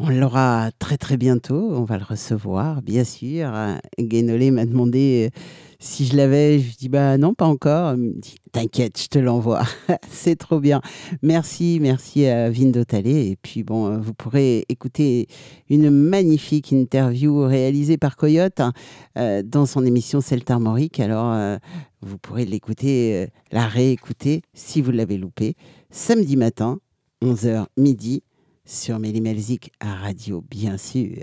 [0.00, 3.52] On l'aura très très bientôt, on va le recevoir, bien sûr.
[3.96, 5.38] Guénolé m'a demandé euh,
[5.82, 7.94] si je l'avais, je dis bah non, pas encore.
[7.94, 9.62] Il me dit t'inquiète, je te l'envoie.
[10.10, 10.80] C'est trop bien.
[11.22, 13.30] Merci, merci à Vindo Talley.
[13.30, 15.26] Et puis bon, euh, vous pourrez écouter
[15.68, 18.72] une magnifique interview réalisée par Coyote hein,
[19.18, 21.00] euh, dans son émission Celt Armorique.
[21.00, 21.56] Alors euh,
[22.00, 25.56] vous pourrez l'écouter, la réécouter si vous l'avez loupé
[25.90, 26.78] samedi matin,
[27.22, 28.22] 11h midi
[28.64, 31.16] sur Mélimelzik à radio, bien sûr.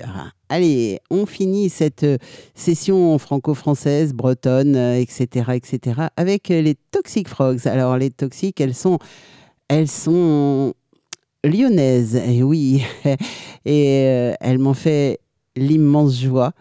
[0.50, 2.18] Allez, on finit cette euh,
[2.54, 7.68] session franco-française, bretonne, euh, etc., etc., avec euh, les Toxic Frogs.
[7.68, 9.00] Alors, les Toxiques, elles sont,
[9.68, 10.74] elles sont
[11.44, 12.84] lyonnaises, et oui,
[13.66, 15.20] et elles m'ont fait
[15.56, 16.54] l'immense joie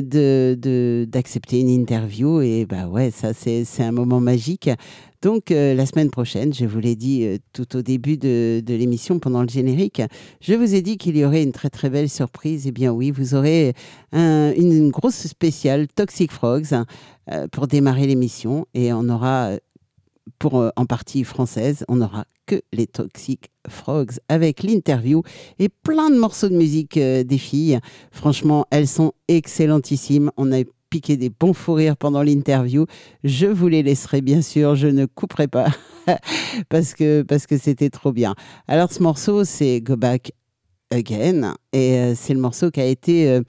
[0.00, 4.70] de d'accepter une interview et bah ouais ça c'est un moment magique.
[5.20, 8.74] Donc euh, la semaine prochaine je vous l'ai dit euh, tout au début de, de
[8.74, 10.02] l'émission pendant le générique
[10.40, 12.66] je vous ai dit qu'il y aurait une très très belle surprise.
[12.66, 13.74] Et bien oui vous aurez
[14.12, 16.74] un- une, grosse spéciale Toxic Frogs
[17.30, 19.52] euh, pour démarrer l'émission et on aura
[20.50, 25.22] euh, en partie française, on n'aura que les Toxic Frogs avec l'interview
[25.58, 27.78] et plein de morceaux de musique euh, des filles.
[28.10, 30.30] Franchement, elles sont excellentissimes.
[30.36, 32.86] On a piqué des bons fous rires pendant l'interview.
[33.24, 35.68] Je vous les laisserai bien sûr, je ne couperai pas
[36.68, 38.34] parce que parce que c'était trop bien.
[38.66, 40.32] Alors ce morceau, c'est Go Back
[40.90, 43.40] Again et euh, c'est le morceau qui a été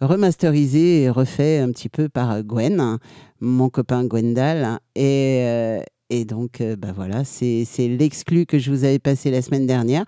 [0.00, 2.98] remasterisé et refait un petit peu par Gwen,
[3.40, 5.82] mon copain Gwendal et
[6.12, 10.04] et donc, euh, bah voilà, c'est l'exclu que je vous avais passé la semaine dernière.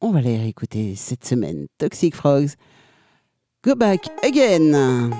[0.00, 1.66] On va les réécouter cette semaine.
[1.78, 2.50] Toxic Frogs,
[3.64, 5.10] Go Back Again.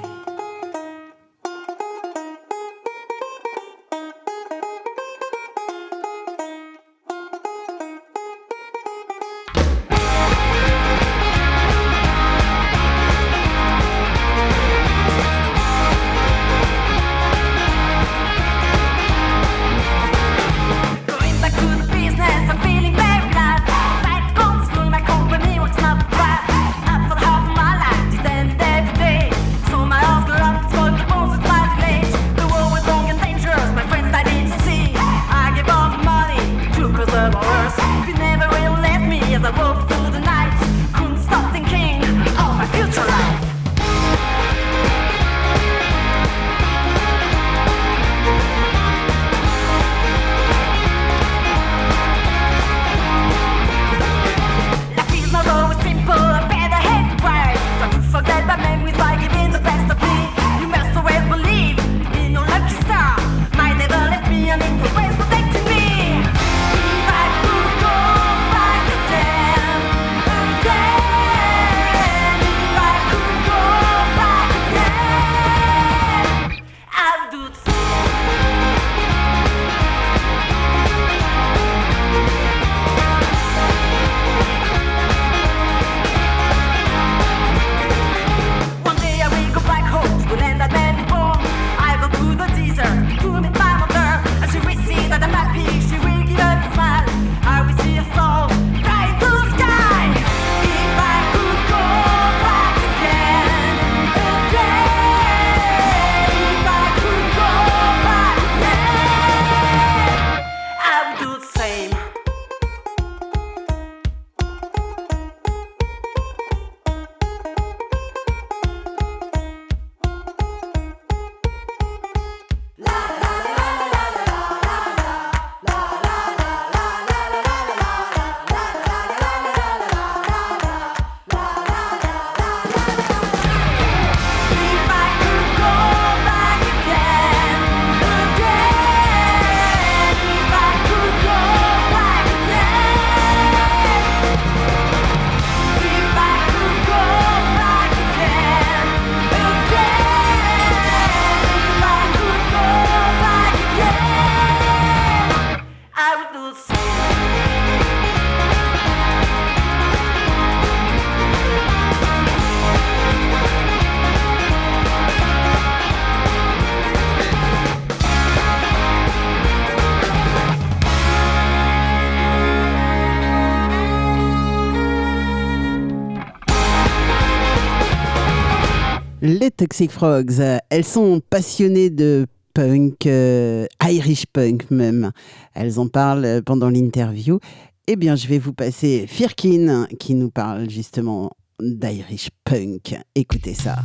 [179.50, 185.12] Toxic Frogs, euh, elles sont passionnées de punk, euh, Irish punk même.
[185.54, 187.38] Elles en parlent euh, pendant l'interview.
[187.86, 191.30] Eh bien, je vais vous passer Firkin qui nous parle justement
[191.60, 192.96] d'Irish punk.
[193.14, 193.76] Écoutez ça.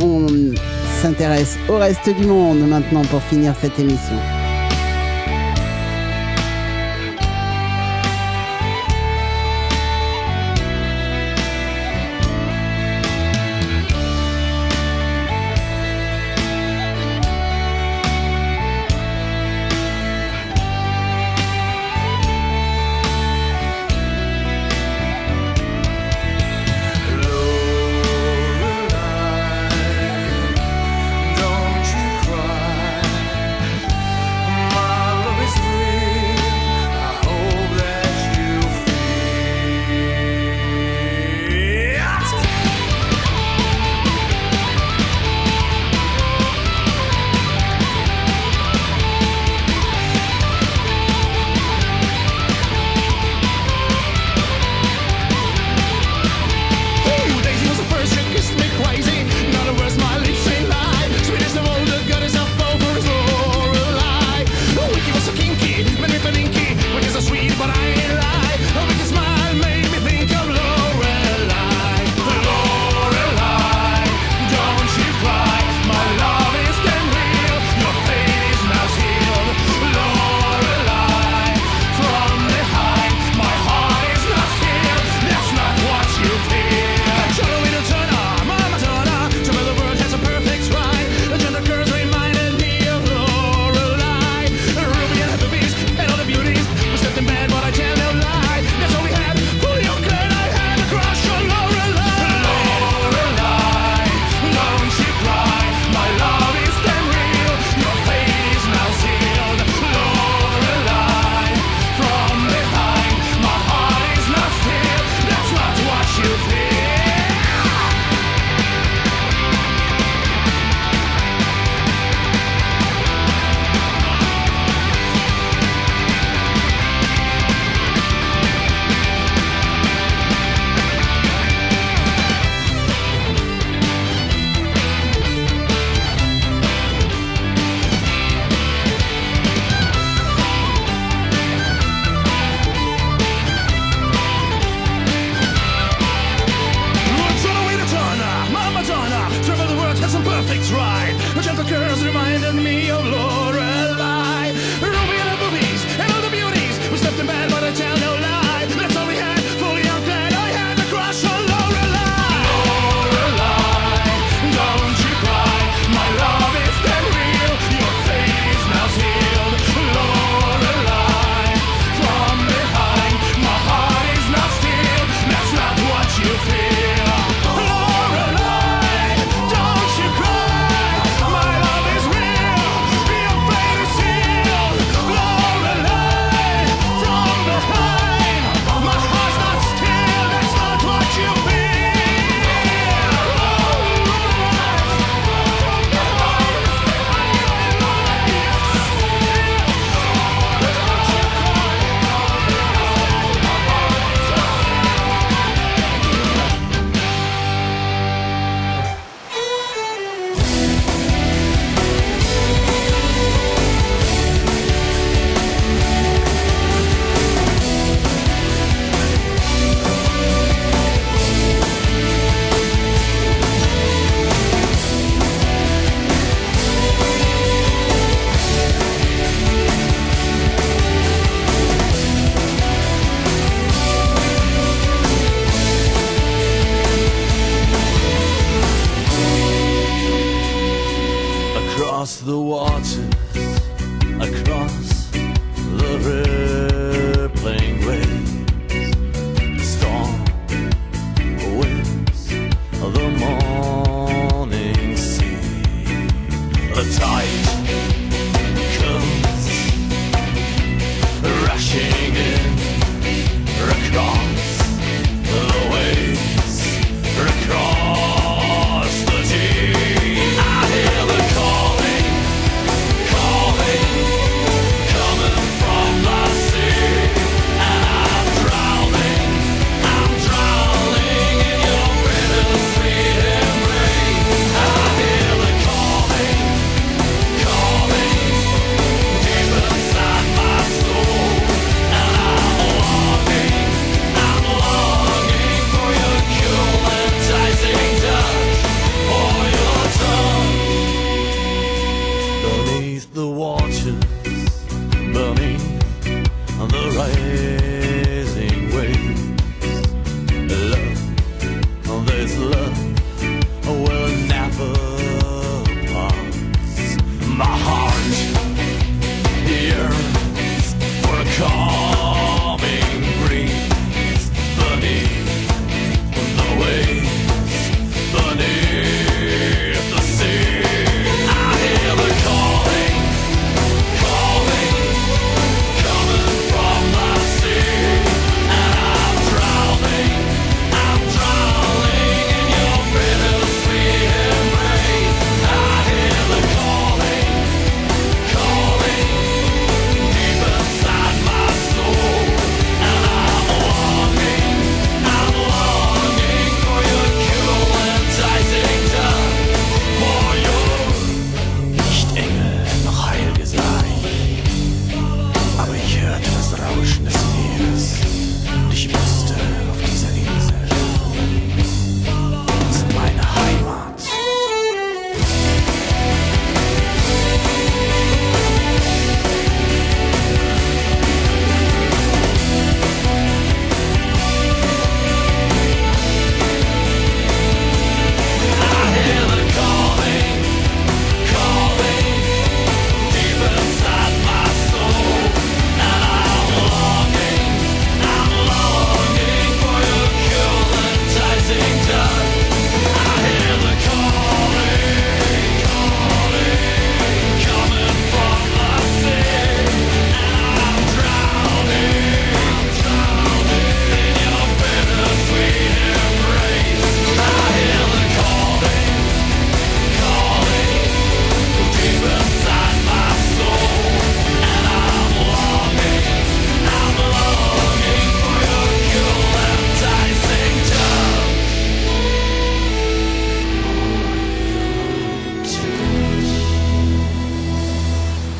[0.00, 0.26] On
[1.00, 4.35] s'intéresse au reste du monde maintenant pour finir cette émission.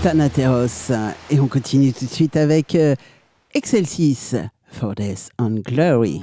[0.07, 0.93] Thanateros.
[1.31, 2.95] Et on continue tout de suite avec euh,
[3.55, 3.85] Excel
[4.71, 6.21] For Death and Glory.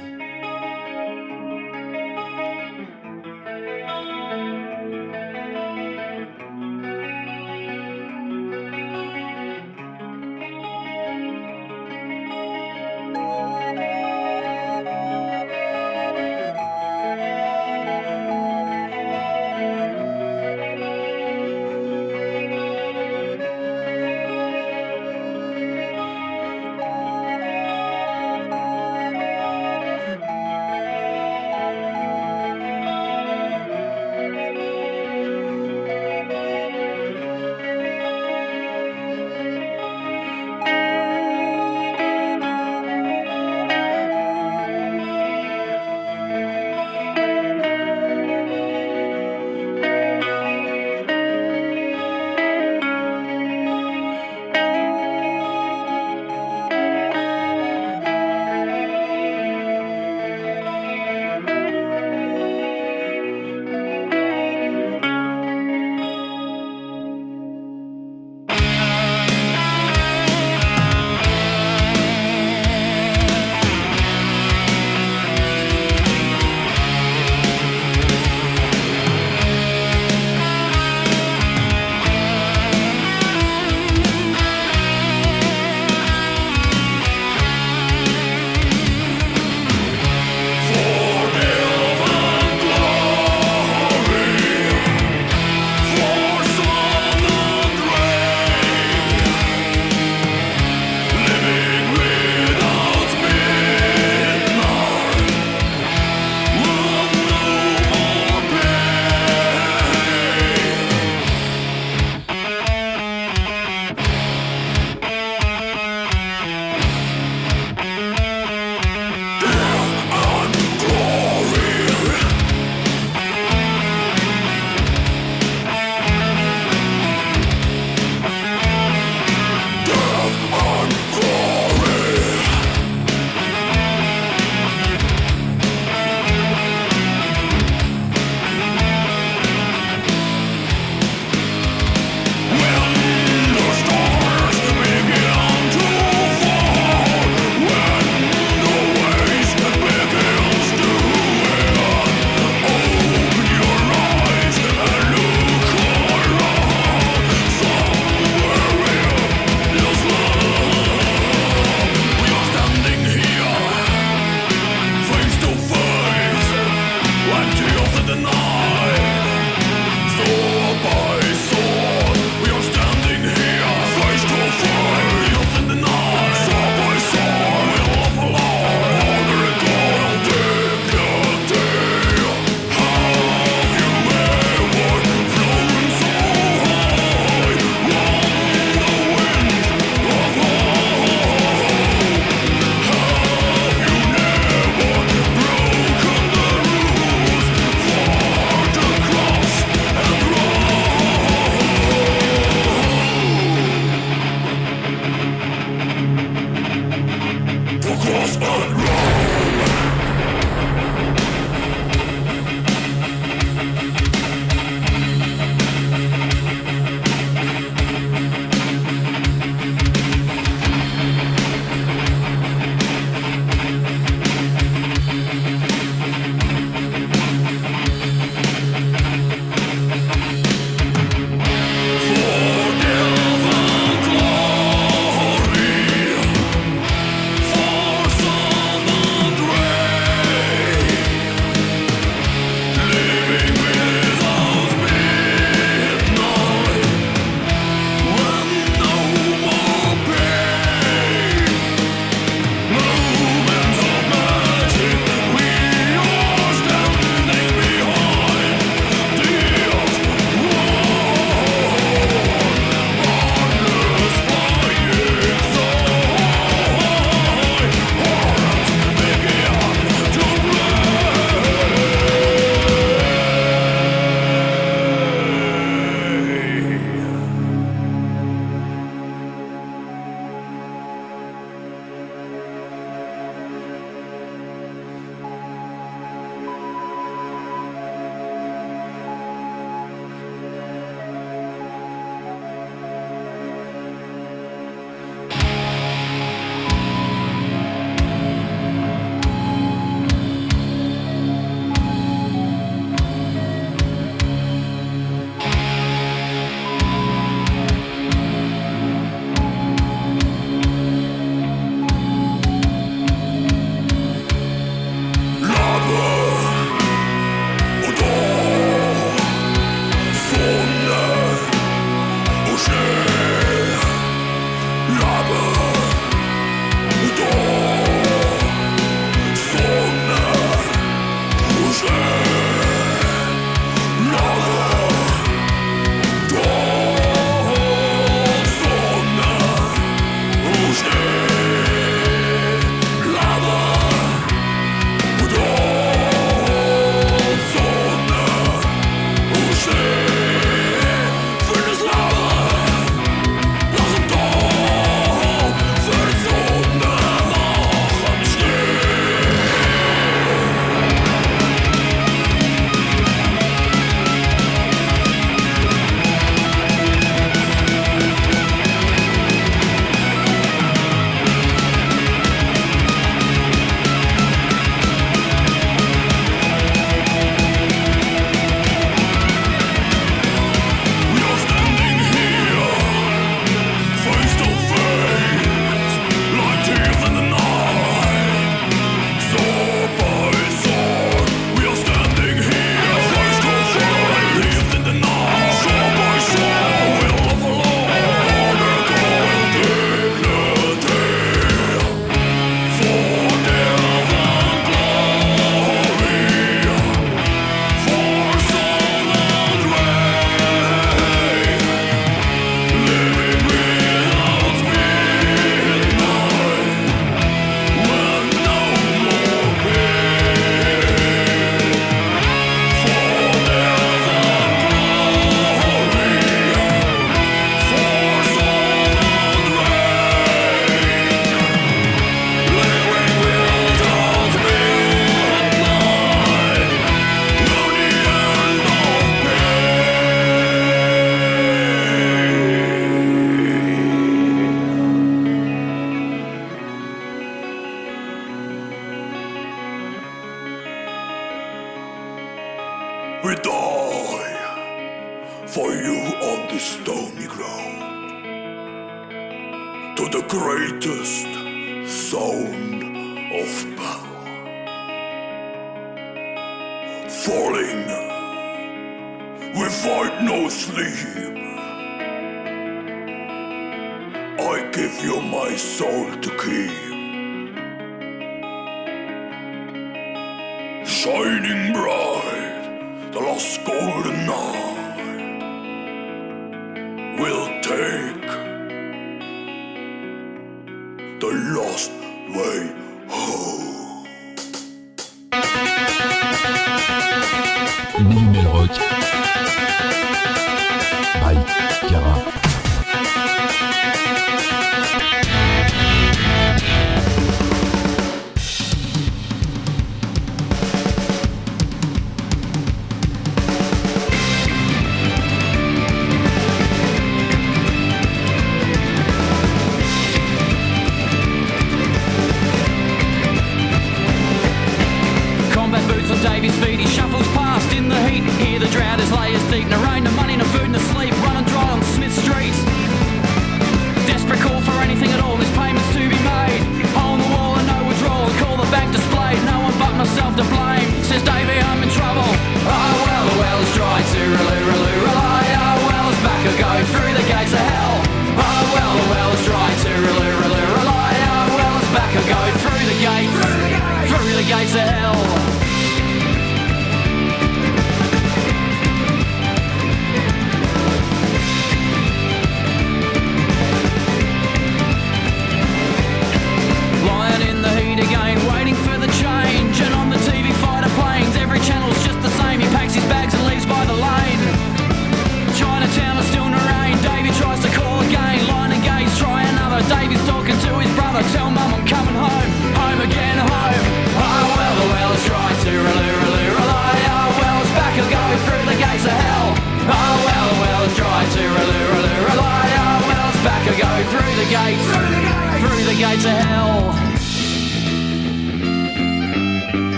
[596.54, 596.94] hell.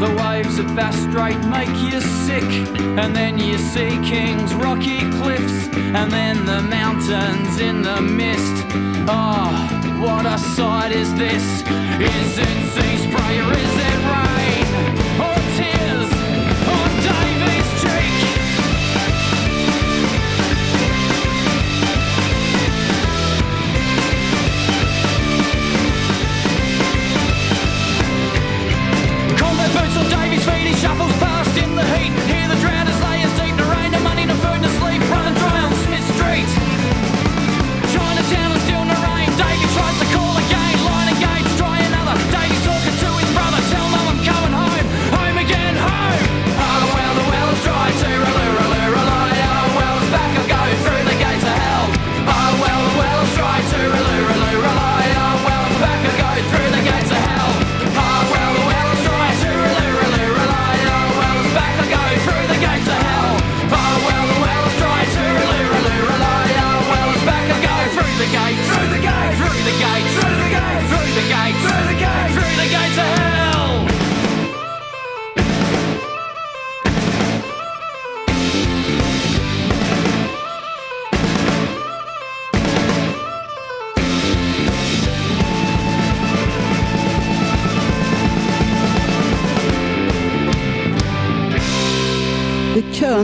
[0.00, 2.50] The waves at Bass Strait make you sick,
[3.00, 5.68] and then you see King's rocky cliffs,
[5.98, 8.56] and then the mountains in the mist.
[9.08, 9.50] Oh,
[10.04, 11.44] what a sight is this!
[12.00, 13.93] Is it sea spray or is it?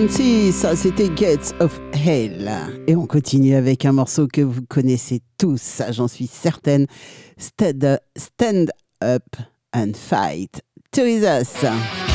[0.07, 2.51] 26, c'était Gates of Hell.
[2.87, 6.87] Et on continue avec un morceau que vous connaissez tous, j'en suis certaine.
[7.37, 8.71] Stand, stand
[9.05, 9.37] up
[9.75, 10.63] and fight.
[10.93, 12.10] To is us.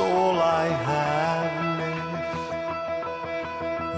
[0.00, 2.46] all I have left.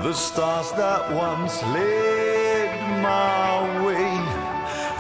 [0.04, 2.70] The stars that once lit
[3.00, 4.10] my way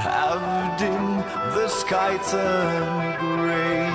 [0.08, 0.44] have
[0.78, 1.24] dimmed,
[1.56, 3.90] the sky turned grey.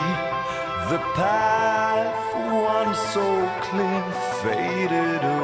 [0.91, 2.27] The path
[2.69, 3.27] once so
[3.67, 4.03] clear
[4.41, 5.36] faded away.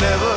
[0.00, 0.29] never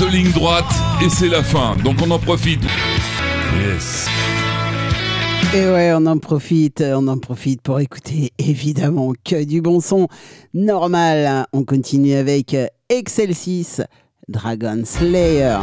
[0.00, 0.64] de ligne droite
[1.04, 1.76] et c'est la fin.
[1.76, 2.62] Donc on en profite.
[3.56, 4.08] Yes.
[5.54, 10.08] Et ouais, on en profite, on en profite pour écouter évidemment que du bon son
[10.52, 11.46] normal.
[11.52, 12.56] On continue avec
[12.88, 13.82] Excel 6,
[14.28, 15.58] Dragon Slayer.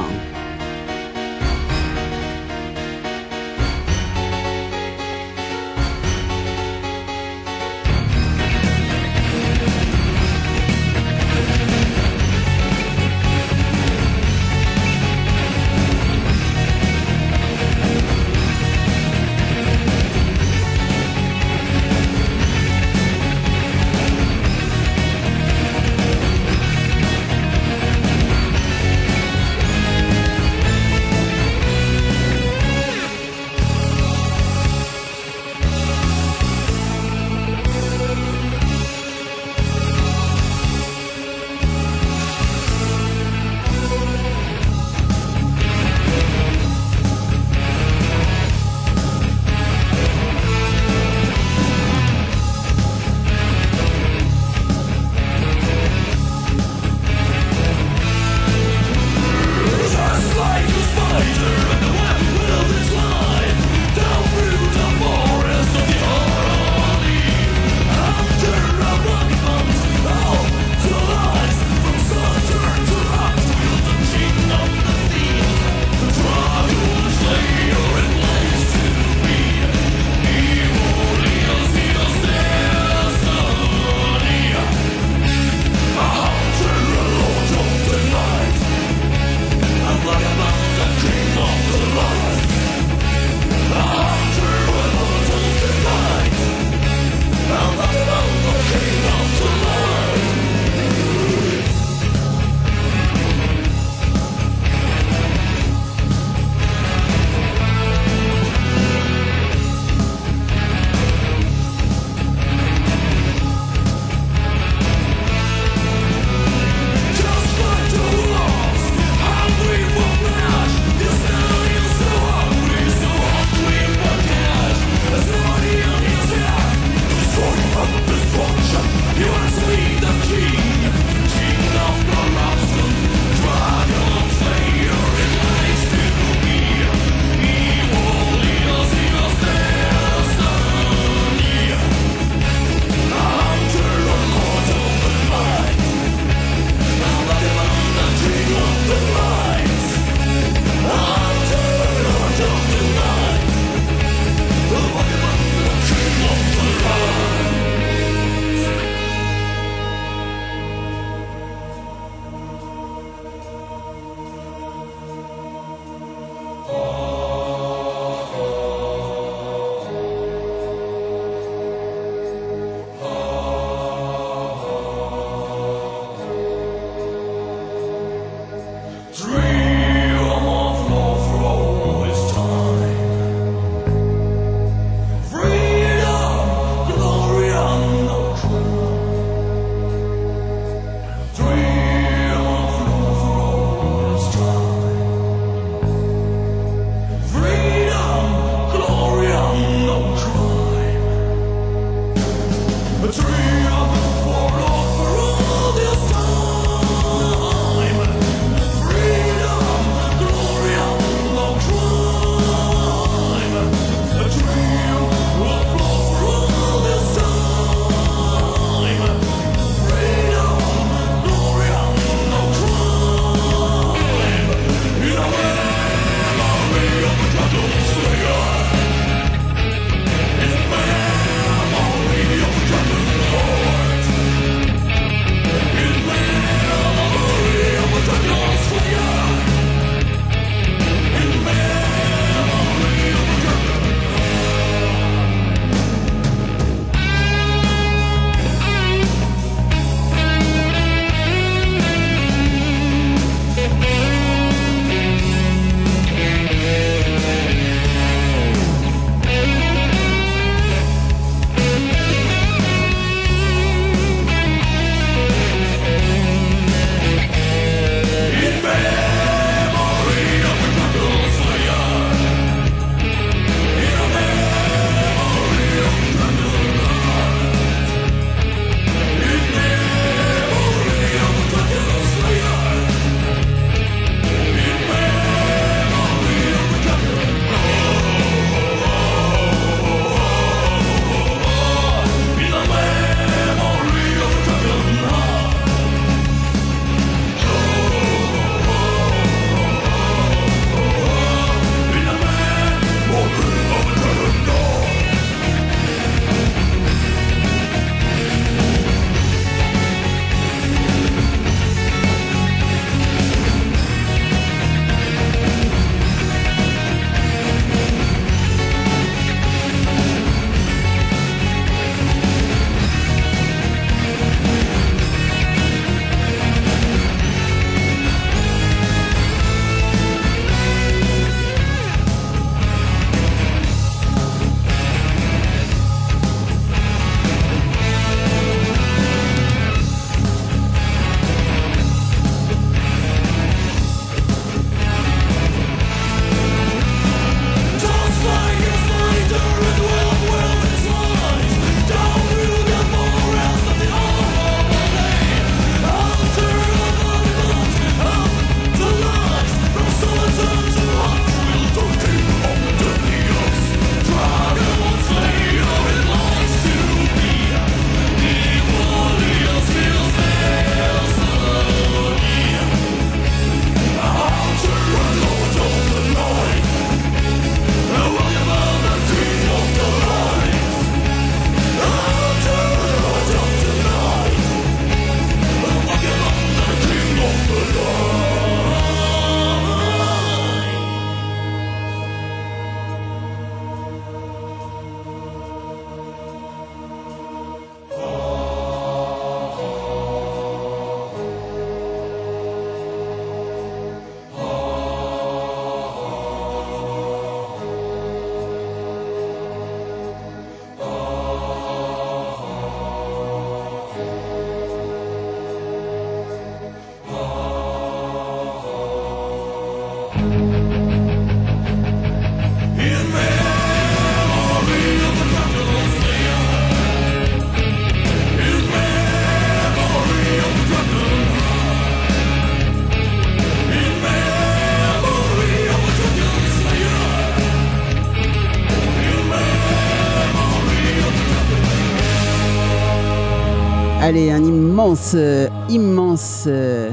[444.11, 446.91] Allez, un immense, euh, immense euh,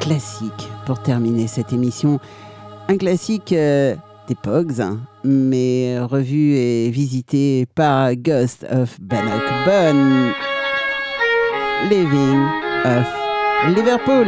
[0.00, 2.18] classique pour terminer cette émission.
[2.88, 3.94] Un classique euh,
[4.26, 10.32] des Pogs, hein, mais revu et visité par Ghost of Bannockburn.
[11.88, 12.40] Living
[12.84, 13.06] of
[13.76, 14.26] Liverpool.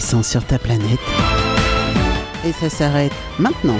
[0.00, 0.98] Descend sur ta planète.
[2.46, 3.76] Et ça s'arrête maintenant.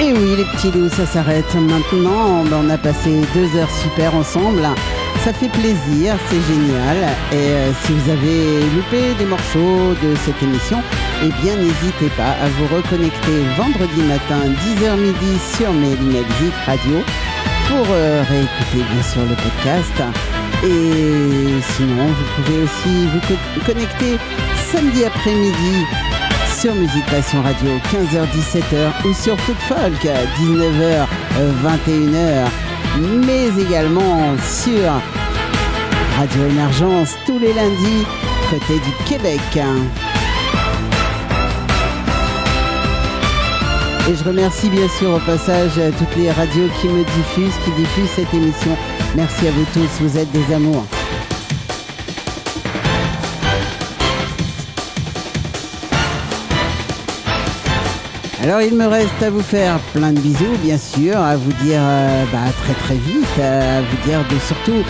[0.00, 2.44] Et oui, les petits loups, ça s'arrête maintenant.
[2.52, 4.66] On a passé deux heures super ensemble.
[5.24, 6.96] Ça fait plaisir, c'est génial.
[7.32, 10.82] Et euh, si vous avez loupé des morceaux de cette émission,
[11.22, 17.04] eh bien n'hésitez pas à vous reconnecter vendredi matin 10h midi sur Melzik Radio
[17.68, 20.02] pour euh, réécouter bien sûr le podcast.
[20.64, 24.18] Et sinon, vous pouvez aussi vous co- connecter
[24.72, 25.84] samedi après-midi
[26.58, 30.04] sur Musique Passion Radio 15h-17h ou sur Foot Folk
[30.40, 31.06] 19h
[31.64, 32.48] 21h
[33.24, 34.90] mais également sur
[36.18, 38.04] Radio Émergence tous les lundis
[38.50, 39.40] côté du Québec.
[44.08, 48.10] Et je remercie bien sûr au passage toutes les radios qui me diffusent, qui diffusent
[48.16, 48.74] cette émission.
[49.14, 50.86] Merci à vous tous, vous êtes des amours.
[58.42, 61.80] Alors il me reste à vous faire plein de bisous, bien sûr, à vous dire
[61.82, 64.84] euh, bah, très très vite, à vous dire de surtout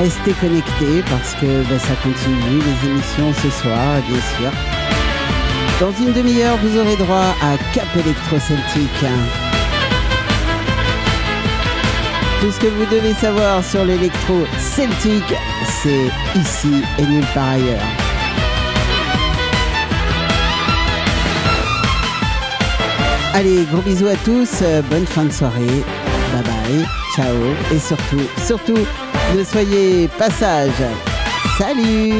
[0.00, 4.73] rester connectés parce que bah, ça continue, les émissions ce soir, bien sûr.
[5.80, 9.04] Dans une demi-heure, vous aurez droit à Cap Electro-Celtique.
[12.40, 15.34] Tout ce que vous devez savoir sur l'électro-celtique,
[15.82, 17.82] c'est ici et nulle part ailleurs.
[23.34, 25.82] Allez, gros bisous à tous, euh, bonne fin de soirée,
[26.32, 26.86] bye bye,
[27.16, 27.34] ciao,
[27.74, 28.86] et surtout, surtout,
[29.36, 30.70] ne soyez pas sages.
[31.58, 32.12] Salut